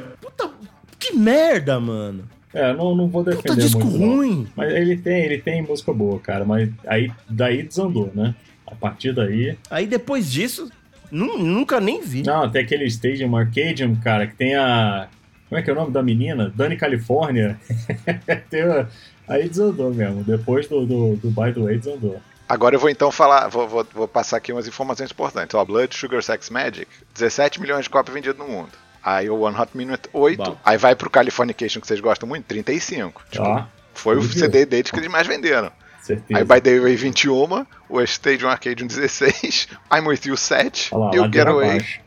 [0.20, 0.50] Puta,
[0.98, 2.24] que merda, mano.
[2.52, 3.98] É, não, não vou Puta defender disco muito.
[3.98, 4.16] não.
[4.16, 4.48] ruim.
[4.56, 6.44] Mas ele tem, ele tem música boa, cara.
[6.44, 8.34] Mas aí daí desandou, né?
[8.70, 9.56] A partir daí.
[9.70, 10.70] Aí depois disso,
[11.10, 12.22] nu- nunca nem vi.
[12.22, 15.08] Não, tem aquele Stadium Arcadium, cara, que tem a.
[15.48, 16.52] Como é que é o nome da menina?
[16.54, 17.58] Dani Califórnia.
[18.48, 18.86] Tem a-
[19.26, 20.22] Aí desandou mesmo.
[20.22, 22.20] Depois do, do, do By the Way, desandou.
[22.48, 25.54] Agora eu vou então falar, vou, vou- vou passar aqui umas informações importantes.
[25.54, 28.70] Ó, Blood Sugar Sex Magic, 17 milhões de cópias vendidas no mundo.
[29.02, 30.36] Aí o One Hot Minute, 8.
[30.42, 30.56] Bom.
[30.64, 33.22] Aí vai pro Californication, que vocês gostam muito, 35.
[33.30, 33.64] Tipo, Ó,
[33.94, 35.70] foi o CD deles que eles mais venderam.
[36.04, 36.38] Certeza.
[36.38, 41.10] Aí By The Way 21, o Stadium Arcadium 16, I'm With You 7 Olha lá,
[41.14, 42.00] e o Getaway abaixo.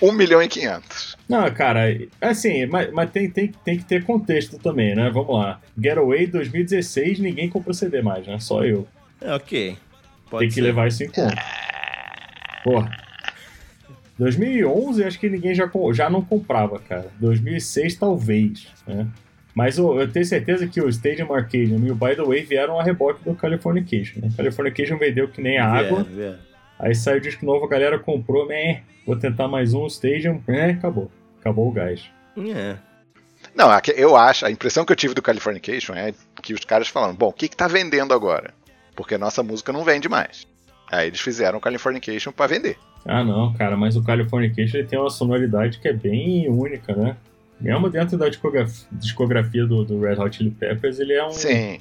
[0.00, 1.16] 1 milhão e 500.
[1.28, 1.86] Não, cara,
[2.20, 5.10] assim, mas, mas tem, tem, tem que ter contexto também, né?
[5.10, 5.60] Vamos lá.
[5.76, 8.38] Getaway 2016, ninguém comprou CD mais, né?
[8.38, 8.86] Só eu.
[9.20, 9.76] É, ok.
[10.30, 10.60] Pode tem que ser.
[10.60, 11.42] levar isso em conta.
[12.62, 12.90] Porra.
[14.18, 17.08] 2011, acho que ninguém já, já não comprava, cara.
[17.20, 19.06] 2006, talvez, né?
[19.58, 22.78] Mas eu, eu tenho certeza que o Stadium Arcadium e o By The Way vieram
[22.78, 24.20] a reboque do Californication.
[24.20, 24.30] Né?
[24.36, 26.04] Californication vendeu que nem a água.
[26.04, 26.38] Vieram, vieram.
[26.78, 28.82] Aí saiu o disco novo, a galera comprou, né?
[29.04, 30.70] Vou tentar mais um, Stadium, né?
[30.78, 31.10] Acabou.
[31.40, 32.08] Acabou o gás.
[32.36, 32.76] É.
[33.52, 37.16] Não, eu acho, a impressão que eu tive do Californication é que os caras falaram,
[37.16, 38.54] bom, o que que tá vendendo agora?
[38.94, 40.46] Porque a nossa música não vende mais.
[40.88, 42.78] Aí eles fizeram o Californication pra vender.
[43.04, 47.16] Ah, não, cara, mas o Californication ele tem uma sonoridade que é bem única, né?
[47.60, 51.30] Mesmo dentro da discografia, do, do Red Hot Chili Peppers, ele é um.
[51.30, 51.80] Sim.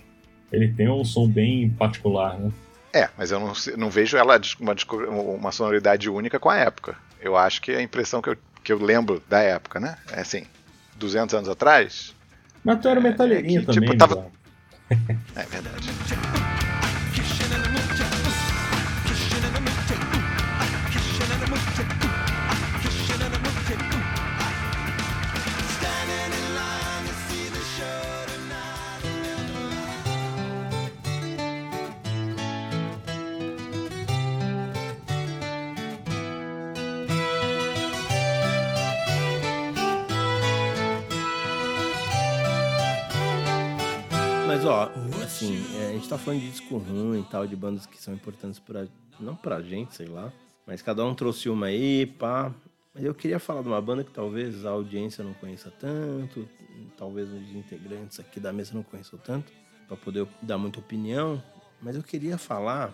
[0.52, 2.52] Ele tem um som bem particular, né?
[2.94, 4.74] É, mas eu não, não vejo ela uma,
[5.10, 6.96] uma sonoridade única com a época.
[7.22, 9.98] Eu acho que a impressão que eu, que eu lembro da época, né?
[10.12, 10.46] É assim,
[10.96, 12.16] 200 anos atrás.
[12.64, 14.26] Mas tu era É, metaleirinho é que, também, tipo, tava-?
[15.36, 16.67] É verdade.
[45.98, 48.86] Gente tá falando de disco ruim e tal, de bandas que são importantes pra.
[49.20, 50.32] Não pra gente, sei lá.
[50.66, 52.54] Mas cada um trouxe uma aí, pá.
[52.94, 56.48] Mas eu queria falar de uma banda que talvez a audiência não conheça tanto,
[56.98, 59.52] talvez os integrantes aqui da mesa não conheçam tanto,
[59.88, 61.42] pra poder dar muita opinião.
[61.82, 62.94] Mas eu queria falar.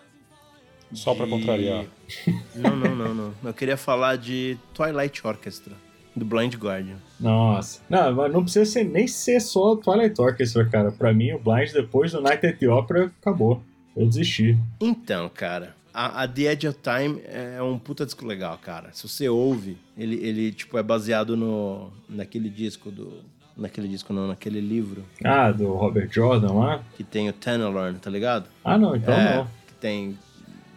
[0.92, 1.86] Só pra de- contrariar.
[2.54, 3.34] Não, não, não, não.
[3.42, 5.74] Eu queria falar de Twilight Orchestra,
[6.16, 6.96] do Blind Guardian.
[7.18, 7.80] Nossa.
[7.88, 10.92] Não, mas não precisa ser, nem ser só Twilight Orchestra, cara.
[10.92, 13.62] Pra mim, o Blind, depois do Night at the Opera, acabou.
[13.96, 14.58] Eu desisti.
[14.80, 18.90] Então, cara, a, a The Edge of Time é um puta disco legal, cara.
[18.92, 23.12] Se você ouve, ele, ele tipo, é baseado no, naquele disco do...
[23.56, 26.82] Naquele disco não, naquele livro Ah, do Robert Jordan lá?
[26.96, 28.48] que tem o Tenelorn, tá ligado?
[28.64, 29.44] Ah, não, então é, não.
[29.66, 30.18] que tem...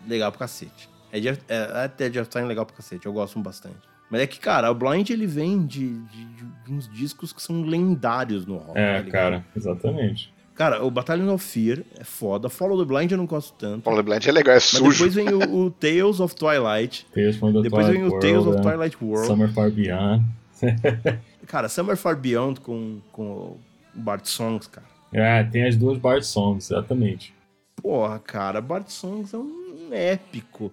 [0.07, 0.87] Legal pra cacete.
[1.11, 3.75] Of- é, a The Edge of Time é legal pra cacete, eu gosto bastante.
[4.09, 6.25] Mas é que, cara, o Blind, ele vem de, de-
[6.65, 8.77] de uns discos que são lendários no rock.
[8.77, 10.33] É, tá cara, exatamente.
[10.55, 12.49] Cara, o Battalion of Fear é foda.
[12.49, 13.83] Follow the Blind eu não gosto tanto.
[13.83, 14.89] Paulo Blunt é legal, é Mas sujo.
[14.91, 17.05] depois vem o, o Tales of Twilight.
[17.13, 18.61] Tales from the Depois Twilight vem o World, Tales of é.
[18.61, 19.27] Twilight World.
[19.27, 20.25] Summer Far Beyond.
[21.45, 23.59] Cara, Summer Far Beyond com, com o
[23.93, 24.87] Bart Songs, cara.
[25.13, 27.33] É, tem as duas Bart Songs, exatamente.
[27.75, 30.71] Porra, cara, Bart Songs é um épico.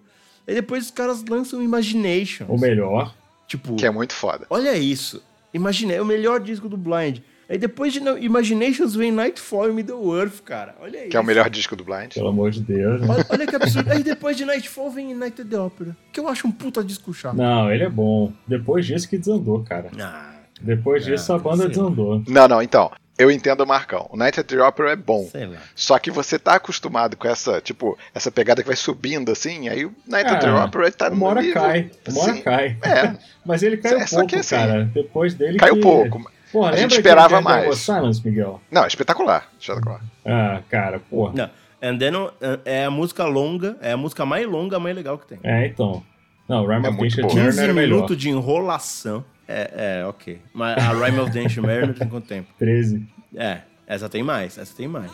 [0.49, 2.49] Aí depois os caras lançam Imaginations.
[2.49, 3.15] O melhor.
[3.47, 4.47] Tipo, Que é muito foda.
[4.51, 5.23] olha isso.
[5.53, 7.19] Imaginei, é o melhor disco do Blind.
[7.49, 10.75] Aí depois de Imaginations vem Nightfall e Middle Earth, cara.
[10.81, 11.11] Olha isso.
[11.11, 12.15] Que é o melhor disco do Blind.
[12.15, 13.03] Pelo amor de Deus.
[13.09, 13.93] Olha, olha que absurdo.
[13.93, 15.95] Aí depois de Nightfall vem United the Opera.
[16.11, 17.37] Que eu acho um puta disco chato.
[17.37, 18.33] Não, ele é bom.
[18.49, 19.91] Depois disso que desandou, cara.
[20.01, 21.69] Ah, Depois disso Ah, a banda lá.
[21.69, 22.23] desandou.
[22.27, 22.91] Não, não, então.
[23.17, 24.09] Eu entendo o Marcão.
[24.11, 25.25] O Night at the Opera é bom.
[25.31, 25.59] sei lá.
[25.75, 29.85] Só que você tá acostumado com essa, tipo, essa pegada que vai subindo assim, aí
[29.85, 31.91] o Night at the É, Opera tá no Uma hora nível, cai.
[32.09, 32.77] Uma hora assim, cai.
[32.83, 33.15] É,
[33.47, 34.85] Mas ele caiu É, só pouco, que assim, cara.
[34.93, 35.81] Depois dele caiu que...
[35.83, 36.31] pouco.
[36.53, 37.79] Porra, A gente esperava Dead mais.
[37.79, 38.61] Silence, Miguel?
[38.71, 39.49] Não, espetacular.
[39.61, 40.01] Espetacular.
[40.25, 41.33] Ah, cara, porra.
[41.35, 41.51] Não,
[41.83, 42.13] And Then
[42.65, 45.39] é a música longa, é a música mais longa, mais legal que tem.
[45.43, 46.03] É, então.
[46.49, 46.99] Não, Rhyme É of.
[46.99, 47.95] Mariner 15 era melhor.
[47.97, 49.25] minutos de enrolação.
[49.47, 50.41] É, é, ok.
[50.53, 52.49] Mas a Rhyme of the Ancient Mariner tem quanto tempo?
[52.59, 53.07] 13.
[53.37, 55.11] É, essa tem mais, essa tem mais.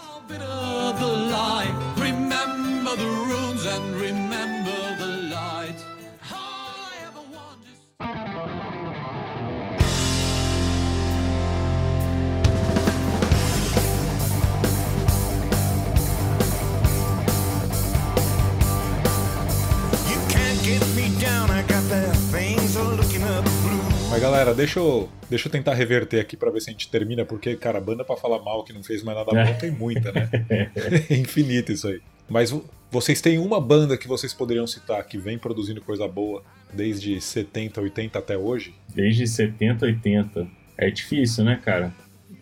[24.20, 27.24] Mas galera, deixa eu, deixa eu tentar reverter aqui pra ver se a gente termina,
[27.24, 30.28] porque, cara, banda pra falar mal que não fez mais nada bom tem muita, né?
[30.50, 30.68] É
[31.16, 32.02] infinito isso aí.
[32.28, 36.42] Mas vo- vocês têm uma banda que vocês poderiam citar que vem produzindo coisa boa
[36.70, 38.74] desde 70, 80 até hoje?
[38.94, 40.46] Desde 70, 80.
[40.76, 41.90] É difícil, né, cara?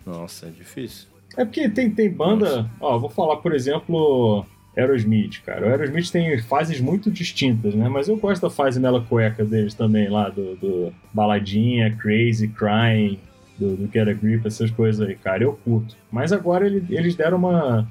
[0.04, 1.06] Nossa, é difícil.
[1.36, 2.68] É porque tem, tem banda.
[2.80, 4.44] Ó, vou falar, por exemplo,
[4.78, 5.66] Aerosmith, cara.
[5.66, 7.88] O Aerosmith tem fases muito distintas, né?
[7.88, 13.18] Mas eu gosto da fase mela cueca deles também, lá, do, do Baladinha, Crazy, Crying,
[13.58, 15.42] do, do Get a Grip, essas coisas aí, cara.
[15.42, 15.96] Eu curto.
[16.10, 17.88] Mas agora ele- eles deram uma,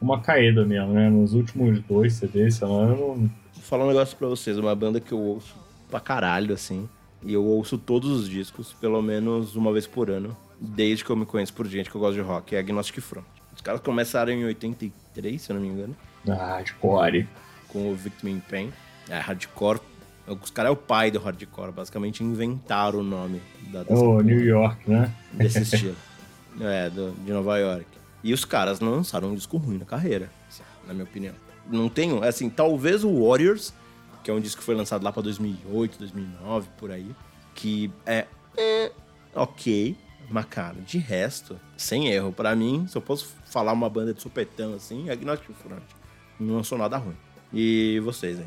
[0.00, 1.10] uma caída mesmo, né?
[1.10, 2.96] Nos últimos dois CDs, sei lá, eu não.
[3.16, 5.54] Vou falar um negócio pra vocês, uma banda que eu ouço
[5.90, 6.88] pra caralho, assim.
[7.22, 11.16] E eu ouço todos os discos, pelo menos uma vez por ano, desde que eu
[11.16, 13.24] me conheço por gente que eu gosto de rock, é Agnostic Front.
[13.54, 15.94] Os caras começaram em 83, se eu não me engano,
[16.28, 17.28] Ah, de core.
[17.68, 18.72] com o Victim in Pain.
[19.08, 19.80] É hardcore.
[20.26, 23.40] Os caras é o pai do hardcore, basicamente inventaram o nome
[23.72, 25.12] da dessa porra, New York, né?
[25.32, 25.96] desse estilo.
[26.60, 27.86] É, do- de Nova York.
[28.22, 30.30] E os caras não lançaram um disco ruim na carreira,
[30.86, 31.34] na minha opinião.
[31.66, 33.72] Não tenho, assim, talvez o Warriors,
[34.22, 37.10] que é um disco que foi lançado lá pra 2008, 2009, por aí,
[37.54, 38.92] que é, é
[39.34, 39.96] ok,
[40.28, 42.30] mas cara, de resto, sem erro.
[42.32, 45.82] Pra mim, se eu posso falar uma banda de supetão assim, é Agnostic Front.
[46.40, 47.14] Não lançou nada ruim.
[47.52, 48.46] E vocês, hein?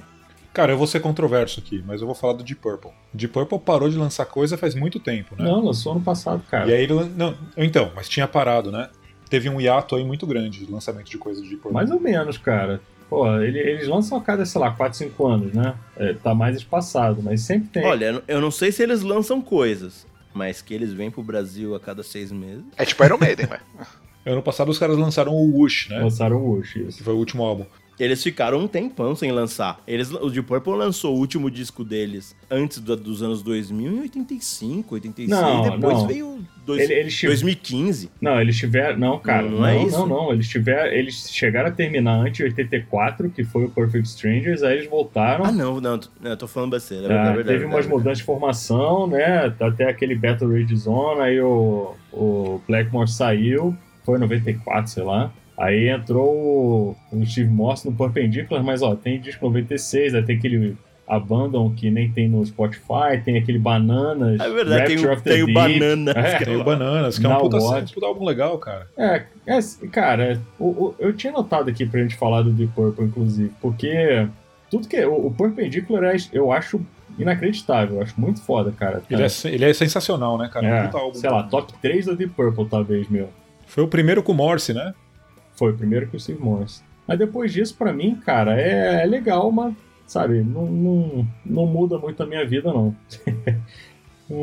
[0.54, 2.92] Cara, eu vou ser controverso aqui, mas eu vou falar do Deep Purple.
[3.14, 5.46] Deep Purple parou de lançar coisa faz muito tempo, né?
[5.46, 6.70] Não, lançou ano passado, cara.
[6.70, 6.94] E aí ele.
[6.94, 8.90] lan- Não, então, mas tinha parado, né?
[9.30, 11.74] Teve um hiato aí muito grande de lançamento de coisa de Deep Purple.
[11.74, 12.80] Mais ou menos, cara.
[13.10, 15.74] Pô, ele- eles lançam a cada, sei lá, 4, 5 anos, né?
[15.98, 17.84] É, tá mais espaçado, mas sempre tem.
[17.86, 21.80] Olha, eu não sei se eles lançam coisas, mas que eles vêm pro Brasil a
[21.80, 22.64] cada seis meses.
[22.78, 23.60] É tipo Iron Maiden, ué.
[24.26, 26.00] Ano passado os caras lançaram o Whoosh, né?
[26.00, 26.98] Lançaram o Wush, isso.
[27.00, 27.66] Que foi o último álbum.
[28.00, 29.80] Eles ficaram um tempão sem lançar.
[29.88, 34.00] Eles, o Deep Purple lançou o último disco deles antes do- dos anos 2000 em
[34.02, 35.30] 85, 86.
[35.30, 36.08] Não, depois não.
[36.08, 38.10] veio dois, Ele- eles tive- 2015.
[38.20, 38.98] Não, eles tiveram.
[38.98, 39.44] Não, cara.
[39.44, 40.08] Não, Não, não é não, isso?
[40.08, 40.92] não, Eles tiveram.
[40.92, 45.46] Eles chegaram a terminar antes de 84, que foi o Perfect Strangers, aí eles voltaram.
[45.46, 47.06] Ah, não, não, eu tô falando besteira.
[47.06, 49.54] é Tá, verdade, teve verdade, umas mudanças de formação, né?
[49.60, 55.32] Até aquele Battle Rage Zone, aí o, o Blackmore saiu, foi em 94, sei lá.
[55.64, 60.38] Aí entrou o, o Steve Morse no Perpendicular, mas ó, tem disco 96, aí tem
[60.38, 60.76] aquele
[61.08, 65.22] Abandon que nem tem no Spotify, tem aquele Bananas, É verdade, tem, Rapture o- of
[65.24, 65.60] the tem o Deep.
[65.80, 66.12] Banana.
[66.16, 66.38] É.
[66.40, 68.88] Tem o Bananas, que é um puta, um puta álbum legal, cara.
[68.98, 69.60] É, é,
[69.92, 74.28] cara, o- o- eu tinha notado aqui pra gente falar do Deep Purple, inclusive, porque
[74.72, 75.04] tudo que.
[75.06, 76.82] O, o Perpendicular é- eu acho
[77.20, 79.02] inacreditável, eu acho muito foda, cara.
[79.10, 80.66] Ele é, ele é sensacional, né, cara?
[80.66, 81.14] Um É, puta álbum.
[81.16, 83.30] sei lá, top 3 do Deep Purple, talvez, meu.
[83.68, 84.94] Foi o primeiro com o Morse, né?
[85.56, 86.82] Foi o primeiro que o Steve Morse.
[87.08, 89.74] Mas depois disso, pra mim, cara, é, é legal, mas,
[90.08, 92.96] sabe, não, não, não muda muito a minha vida, não.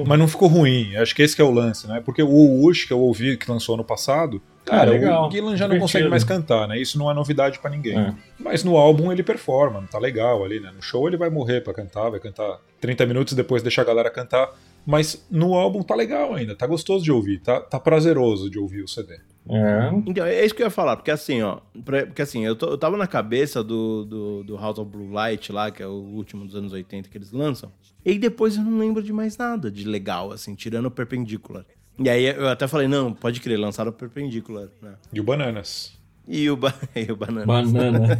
[0.07, 0.95] Mas não ficou ruim.
[0.97, 2.01] Acho que esse que é o lance, né?
[2.05, 5.57] Porque o Wush, que eu ouvi, que lançou ano passado, cara, É, legal, o Gillan
[5.57, 5.81] já não divertido.
[5.81, 6.79] consegue mais cantar, né?
[6.79, 7.99] Isso não é novidade pra ninguém.
[7.99, 8.15] É.
[8.39, 10.71] Mas no álbum ele performa, tá legal ali, né?
[10.71, 14.11] No show ele vai morrer pra cantar, vai cantar 30 minutos depois deixa a galera
[14.11, 14.51] cantar.
[14.87, 18.83] Mas no álbum tá legal ainda, tá gostoso de ouvir, tá, tá prazeroso de ouvir
[18.83, 19.19] o CD.
[19.51, 21.59] É, Então, é isso que eu ia falar, porque assim, ó.
[21.85, 25.11] pra- Porque assim, eu, tô- eu tava na cabeça do, do, do House of Blue
[25.11, 27.71] Light lá, que é o último dos anos 80 que eles lançam.
[28.05, 31.65] E depois eu não lembro de mais nada de legal, assim, tirando o Perpendicular.
[31.99, 34.95] E aí eu até falei, não, pode crer, lançaram o Perpendicular, né?
[35.13, 35.93] E o Bananas.
[36.29, 36.73] E o, ba...
[36.95, 37.45] e o Banana.
[37.47, 38.19] banana.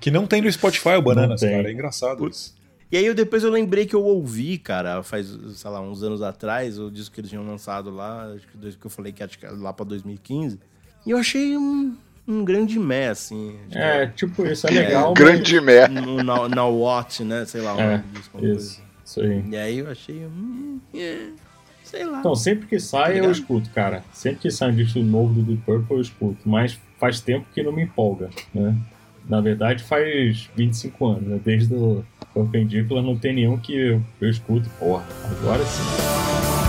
[0.00, 1.68] Que não tem no Spotify o Bananas, cara.
[1.68, 2.54] É engraçado isso.
[2.92, 6.20] E aí eu, depois eu lembrei que eu ouvi, cara, faz, sei lá, uns anos
[6.20, 9.22] atrás, o disco que eles tinham lançado lá, acho que dois- que eu falei que
[9.22, 10.60] acho que era lá pra 2015.
[11.06, 11.96] E eu achei um,
[12.28, 13.56] um grande mé, assim.
[13.68, 15.14] Tipo, É, tipo, isso é legal.
[15.14, 15.58] Grande.
[15.90, 17.46] No, na, na Watch, né?
[17.46, 19.42] Sei lá, É, disco, alguma Isso, isso aí.
[19.50, 20.26] E aí eu achei.
[20.26, 21.28] hum, é,
[21.82, 22.20] sei lá.
[22.20, 23.32] Então, sempre que sai, eu ligado?
[23.32, 24.04] escuto, cara.
[24.12, 26.46] Sempre que sai um disco novo do Deep Purple, eu escuto.
[26.46, 28.76] Mas faz tempo que não me empolga, né?
[29.26, 31.40] Na verdade, faz 25 anos, né?
[31.42, 32.04] Desde o
[32.34, 34.68] Perpendicular não tem nenhum que eu escuto.
[34.78, 35.04] Porra,
[35.38, 36.61] agora sim.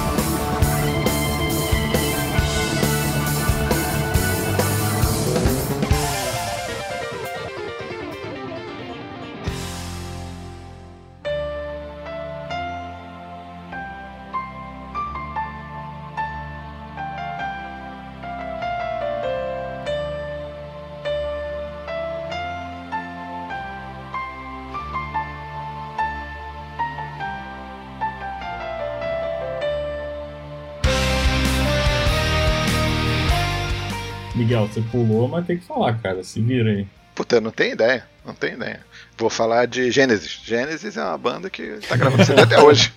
[34.73, 36.23] Você pulou, mas tem que falar, cara.
[36.23, 36.87] Se vira aí.
[37.15, 38.05] Puta, não tenho ideia.
[38.25, 38.79] Não tenho ideia.
[39.17, 40.41] Vou falar de Gênesis.
[40.43, 42.91] Gênesis é uma banda que tá gravando CD até hoje.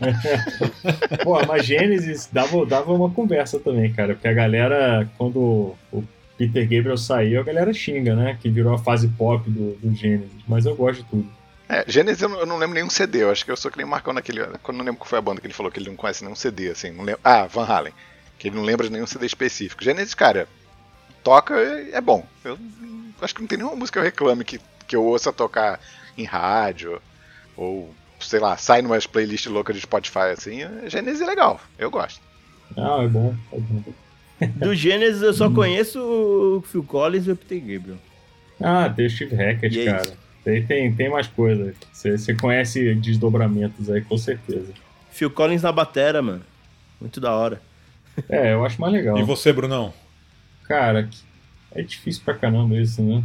[1.22, 4.14] Pô, mas Gênesis dava, dava uma conversa também, cara.
[4.14, 6.05] Porque a galera, quando o
[6.39, 8.39] Peter Gabriel saiu, a galera xinga, né?
[8.41, 10.31] Que virou a fase pop do, do Gênesis.
[10.47, 11.29] Mas eu gosto de tudo.
[11.68, 13.24] É, Gênesis eu não, eu não lembro nenhum CD.
[13.24, 14.41] Eu acho que eu sou que nem o Marcão naquele.
[14.62, 16.22] Quando eu não lembro qual foi a banda que ele falou que ele não conhece
[16.22, 16.91] nenhum CD, assim.
[16.93, 17.93] Não lembro, ah, Van Halen.
[18.39, 19.83] Que ele não lembra de nenhum CD específico.
[19.83, 20.47] Gênesis, cara,
[21.27, 21.57] toca
[21.93, 22.24] é bom.
[22.45, 22.57] Eu
[23.20, 25.81] acho que não tem nenhuma música que eu reclame que, que eu ouça tocar
[26.16, 27.03] em rádio.
[27.57, 30.61] Ou, sei lá, sai numas playlists loucas de Spotify assim.
[30.87, 31.61] Gênesis é legal.
[31.77, 32.20] Eu gosto.
[32.77, 33.35] Ah, é bom.
[33.53, 33.83] É bom.
[34.64, 37.99] Do Gênesis eu só conheço o Phil Collins e o Peter Gabriel.
[38.62, 40.03] Ah, tem o Steve Hackett, E é cara.
[40.05, 40.16] isso.
[40.45, 41.74] Tem, tem, tem mais coisa.
[41.93, 44.72] Você você conhece desdobramentos aí, com certeza.
[45.11, 46.43] Phil Collins na batera, mano.
[47.01, 47.61] Muito da hora.
[48.29, 49.18] É, eu acho mais legal.
[49.18, 49.93] E você, Brunão?
[50.67, 51.09] Cara,
[51.73, 53.23] é difícil pra caramba isso, né?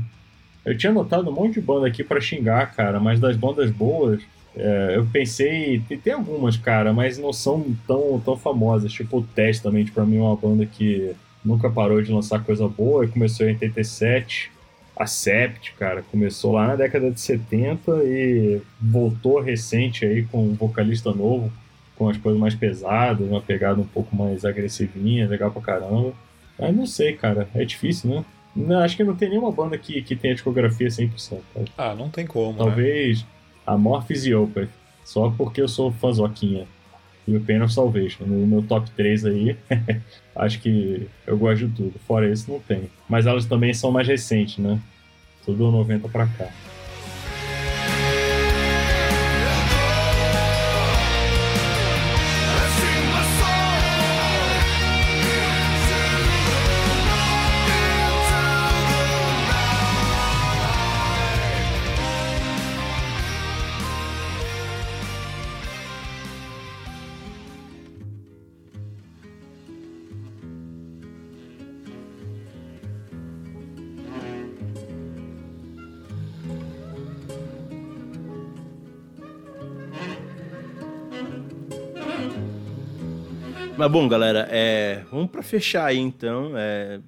[0.63, 4.21] Eu tinha notado um monte de banda aqui pra xingar, cara, mas das bandas boas,
[4.55, 5.81] é, eu pensei.
[5.87, 8.91] Tem, tem algumas, cara, mas não são tão, tão famosas.
[8.91, 11.13] Tipo o Testament, pra mim, é uma banda que
[11.43, 13.07] nunca parou de lançar coisa boa.
[13.07, 14.51] Começou em 87.
[14.95, 20.53] A Sept, cara, começou lá na década de 70 e voltou recente aí com um
[20.53, 21.51] vocalista novo,
[21.95, 26.13] com as coisas mais pesadas, uma pegada um pouco mais agressivinha, legal pra caramba.
[26.61, 27.47] Ah, não sei, cara.
[27.53, 28.25] É difícil, né?
[28.55, 31.37] Não, acho que não tem nenhuma banda que, que tenha discografia 100%.
[31.53, 31.65] Cara.
[31.77, 32.51] Ah, não tem como.
[32.51, 32.57] né?
[32.59, 33.25] Talvez
[33.65, 34.69] a Morphs e Opeth.
[35.05, 36.65] Só porque eu sou fãzoquinha.
[37.27, 38.25] E o Pain of Salvation.
[38.25, 39.55] No meu top 3 aí,
[40.35, 41.93] acho que eu gosto de tudo.
[42.07, 42.89] Fora isso, não tem.
[43.07, 44.79] Mas elas também são mais recentes, né?
[45.45, 46.49] Tudo 90 pra cá.
[83.81, 86.51] Mas bom, galera, é, vamos pra fechar aí então.
[86.55, 86.99] É,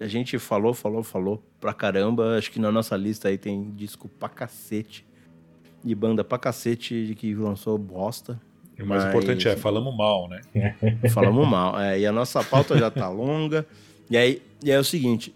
[0.00, 2.38] A gente falou, falou, falou pra caramba.
[2.38, 5.04] Acho que na nossa lista aí tem disco pra cacete.
[5.84, 8.40] E banda pra cacete que lançou bosta.
[8.78, 10.40] E o mais Mas- importante é, falamos mal, né?
[11.12, 11.78] Falamos mal.
[11.78, 13.66] É, e a nossa pauta já tá longa.
[14.10, 15.34] E aí, e aí é o seguinte: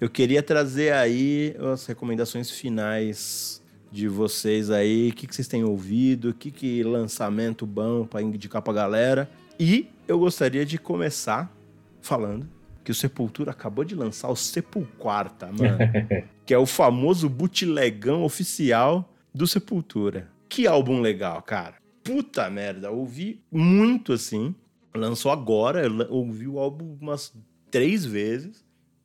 [0.00, 3.60] eu queria trazer aí as recomendações finais
[3.90, 5.08] de vocês aí.
[5.10, 6.28] O que, que vocês têm ouvido?
[6.28, 9.28] O que, que lançamento bom pra indicar pra galera?
[9.58, 11.54] E eu gostaria de começar
[12.00, 12.48] falando
[12.84, 15.78] que o Sepultura acabou de lançar o Sepulquarta, mano.
[16.44, 20.28] que é o famoso bootlegão oficial do Sepultura.
[20.48, 21.76] Que álbum legal, cara.
[22.02, 24.54] Puta merda, ouvi muito assim.
[24.94, 27.32] Lançou agora, ouvi o álbum umas
[27.70, 28.64] três vezes.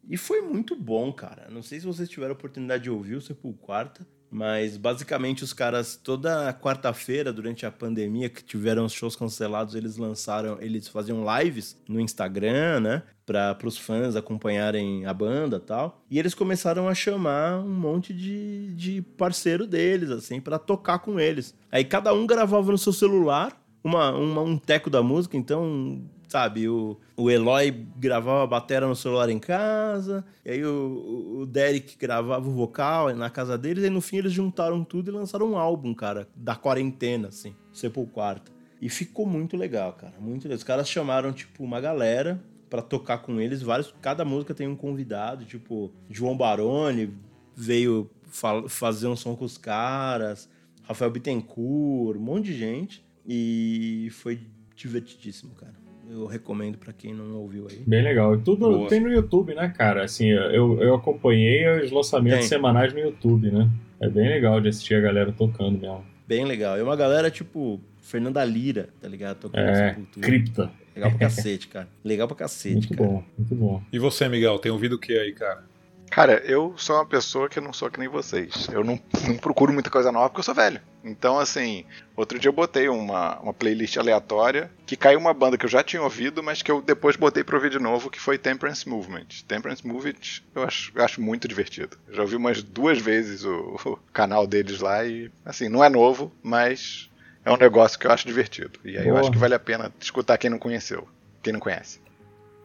[0.10, 1.48] E foi muito bom, cara.
[1.50, 5.96] Não sei se vocês tiveram a oportunidade de ouvir o Sepulquarta, mas basicamente os caras,
[5.96, 11.78] toda quarta-feira, durante a pandemia, que tiveram os shows cancelados, eles lançaram, eles faziam lives
[11.88, 13.04] no Instagram, né?
[13.26, 16.02] Para os fãs acompanharem a banda tal.
[16.10, 21.20] E eles começaram a chamar um monte de, de parceiro deles, assim, para tocar com
[21.20, 21.54] eles.
[21.72, 26.68] Aí cada um gravava no seu celular uma, uma- um teco da música, então, sabe,
[26.68, 31.98] o, o Eloy gravava a bateria no celular em casa, e aí o, o Derek
[31.98, 35.58] gravava o vocal na casa deles, e no fim eles juntaram tudo e lançaram um
[35.58, 38.52] álbum, cara, da quarentena, assim, Sepulquarta.
[38.82, 40.58] E ficou muito legal, cara, muito legal.
[40.58, 44.76] Os caras chamaram, tipo, uma galera pra tocar com eles, vários, cada música tem um
[44.76, 47.14] convidado, tipo, João Baroni
[47.56, 50.50] veio fal- fazer um som com os caras,
[50.84, 53.06] Rafael Bittencourt, um monte de gente.
[53.30, 54.40] E foi
[54.74, 55.74] divertidíssimo, cara.
[56.10, 57.82] Eu recomendo pra quem não ouviu aí.
[57.86, 58.36] Bem legal.
[58.36, 58.90] E tudo Boa.
[58.90, 60.04] tem no YouTube, né, cara?
[60.06, 62.48] Assim, eu, eu acompanhei os lançamentos Tem.
[62.50, 63.70] semanais no YouTube, né?
[64.00, 66.04] É bem legal de assistir a galera tocando mesmo.
[66.28, 66.78] Bem legal.
[66.78, 69.38] E uma galera tipo Fernanda Lira, tá ligado?
[69.38, 70.72] Tocando É, cripta.
[70.96, 71.88] Legal pra cacete, cara.
[72.04, 73.10] Legal pra cacete, Muito cara.
[73.10, 73.82] bom, muito bom.
[73.94, 75.64] E você, Miguel, tem ouvido o que aí, cara?
[76.10, 78.68] Cara, eu sou uma pessoa que não sou que nem vocês.
[78.72, 80.82] Eu não, não procuro muita coisa nova porque eu sou velho.
[81.04, 81.86] Então, assim,
[82.16, 85.84] outro dia eu botei uma, uma playlist aleatória que caiu uma banda que eu já
[85.84, 89.28] tinha ouvido, mas que eu depois botei pra ouvir de novo, que foi Temperance Movement.
[89.48, 91.98] Temperance Movement eu acho, eu acho muito divertido.
[92.08, 95.90] Eu já ouvi umas duas vezes o, o canal deles lá e, assim, não é
[95.90, 97.10] novo, mas
[97.46, 98.80] é um negócio que eu acho divertido.
[98.84, 99.22] E aí eu Boa.
[99.22, 101.08] acho que vale a pena escutar quem não conheceu,
[101.42, 102.02] quem não conhece.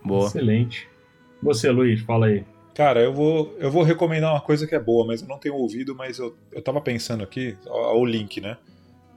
[0.04, 0.26] Boa.
[0.26, 0.88] Excelente.
[1.42, 2.44] Você, Luiz, fala aí.
[2.74, 5.54] Cara, eu vou, eu vou recomendar uma coisa que é boa, mas eu não tenho
[5.54, 8.56] ouvido, mas eu, eu tava pensando aqui, ó, ó o link, né?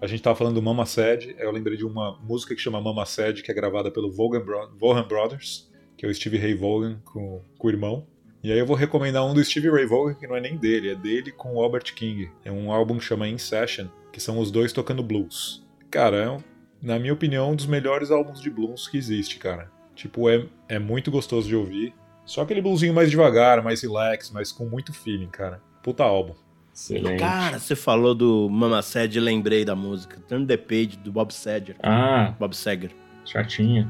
[0.02, 3.06] A gente tava falando do Mama Sad, eu lembrei de uma música que chama Mama
[3.06, 7.00] Sad, que é gravada pelo Vaughan, Bro Vaughan Brothers, que é o Steve Ray Vaughan
[7.06, 8.06] com, com o irmão.
[8.44, 10.90] E aí eu vou recomendar um do Steve Ray Vaughan, que não é nem dele,
[10.90, 12.30] é dele com o Albert King.
[12.44, 15.66] É um álbum que chama In Session, que são os dois tocando blues.
[15.90, 16.38] Cara, é,
[16.80, 19.72] na minha opinião, um dos melhores álbuns de blues que existe, cara.
[19.96, 21.96] Tipo, é, é muito gostoso de ouvir.
[22.26, 25.62] Só aquele bluesinho mais devagar, mais relax, mas com muito feeling, cara.
[25.84, 26.34] Puta álbum.
[26.74, 27.20] Excelente.
[27.20, 30.18] Cara, você falou do Mama Sad, lembrei da música.
[30.28, 31.76] Turn the Page, do Bob Seger.
[31.82, 32.92] Ah, Bob Seger.
[33.24, 33.88] chatinha.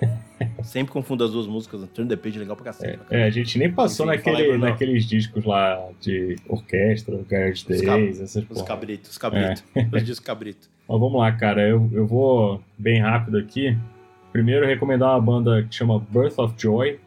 [0.62, 1.88] Sempre confundo as duas músicas.
[1.94, 2.94] Turn the Page é legal pra cacete.
[2.94, 3.26] É, caralho.
[3.26, 8.44] a gente nem passou naquele, naqueles discos lá de orquestra, Garage Os cab- Days, essas
[8.50, 9.62] Os cabritos, os cabritos.
[9.74, 9.82] É.
[9.92, 10.68] Os discos cabrito.
[10.88, 11.62] Mas vamos lá, cara.
[11.66, 13.78] Eu, eu vou bem rápido aqui.
[14.32, 16.98] Primeiro, recomendar uma banda que chama Birth of Joy.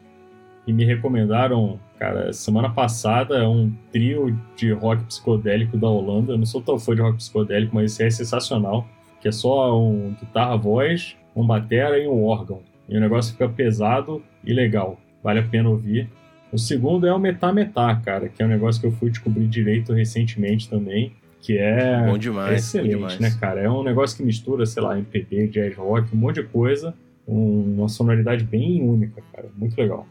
[0.66, 6.32] E me recomendaram, cara, semana passada, é um trio de rock psicodélico da Holanda.
[6.32, 8.86] Eu não sou tão fã de rock psicodélico, mas esse é sensacional.
[9.20, 12.60] Que é só um guitarra, voz, um batera e um órgão.
[12.88, 14.98] E o negócio fica pesado e legal.
[15.22, 16.08] Vale a pena ouvir.
[16.52, 19.46] O segundo é o Metá Metá, cara, que é um negócio que eu fui descobrir
[19.46, 21.12] direito recentemente também.
[21.40, 23.18] Que é Bom demais, bom excelente, demais.
[23.20, 23.60] né, cara?
[23.60, 26.92] É um negócio que mistura, sei lá, MPB, jazz rock, um monte de coisa.
[27.28, 29.48] um- uma sonoridade bem única, cara.
[29.56, 30.06] Muito legal.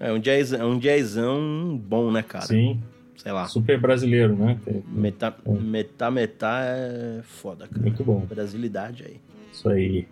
[0.00, 2.46] É um, jazz, é um jazzão bom, né, cara?
[2.46, 2.82] Sim,
[3.16, 3.46] Sei lá.
[3.46, 4.58] super brasileiro, né?
[4.88, 5.50] Metá, É.
[5.52, 7.82] metá, metá é foda, cara.
[7.82, 8.20] Muito bom.
[8.20, 9.20] Brasilidade aí.
[9.52, 10.08] Isso aí.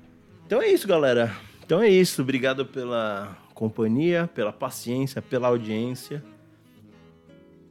[0.47, 1.35] Então é isso, galera.
[1.65, 2.21] Então é isso.
[2.21, 6.23] Obrigado pela companhia, pela paciência, pela audiência.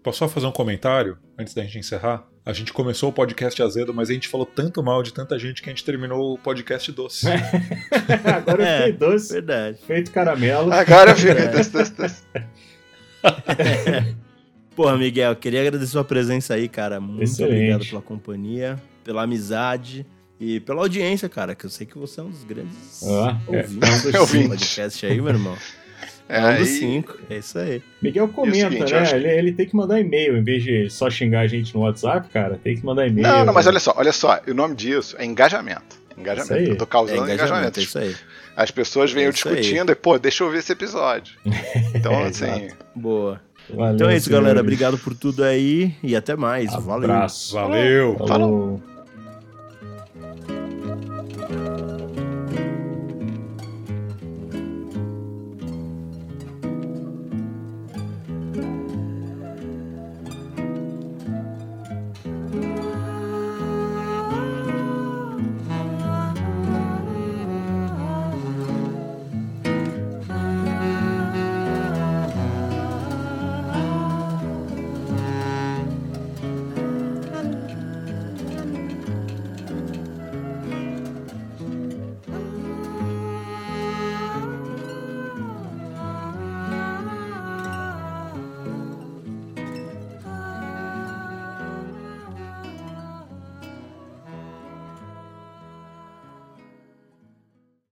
[0.02, 2.28] Posso só fazer um comentário antes da gente encerrar?
[2.48, 5.62] A gente começou o podcast azedo, mas a gente falou tanto mal de tanta gente
[5.62, 7.28] que a gente terminou o podcast doce.
[8.24, 8.78] Agora eu É.
[8.78, 9.78] fiquei doce, Verdade.
[9.86, 10.72] feito caramelo.
[10.72, 12.26] Agora, filho, des- des- des-
[14.74, 17.02] Porra, Miguel, queria agradecer sua presença aí, cara.
[17.02, 17.54] Muito Excelente.
[17.54, 20.06] obrigado pela companhia, pela amizade
[20.40, 23.58] e pela audiência, cara, que eu sei que você é um dos grandes Ah, é,
[23.58, 24.48] ouvintes é Ouvinte.
[24.48, 25.58] podcast aí, meu irmão.
[26.30, 27.18] É, É um dos e- cinco.
[27.30, 27.82] É isso aí.
[28.02, 29.04] Miguel comenta, seguinte, né?
[29.06, 31.82] que- Ele, ele tem que mandar e-mail, em vez de só xingar a gente no
[31.82, 33.28] WhatsApp, cara, tem que mandar e-mail.
[33.28, 35.96] Não, não, mas olha só, olha só, o nome disso é engajamento.
[36.18, 36.54] Engajamento.
[36.54, 36.70] Isso aí.
[36.70, 37.80] Eu tô É causando engajamento, engajamento.
[37.80, 38.16] é isso aí.
[38.56, 39.56] As pessoas venham É isso aí.
[39.56, 41.36] discutindo e, pô, deixa eu ver esse episódio.
[41.96, 42.76] Então, É, assim, exato.
[42.96, 43.40] Boa.
[43.70, 44.60] Valeu, Então é isso, galera.
[44.62, 46.74] Obrigado por tudo aí e até mais.
[46.74, 47.10] Valeu.
[47.12, 47.54] Abraço.
[47.54, 48.16] Valeu!
[48.18, 48.28] Falou.
[48.28, 48.82] Falou.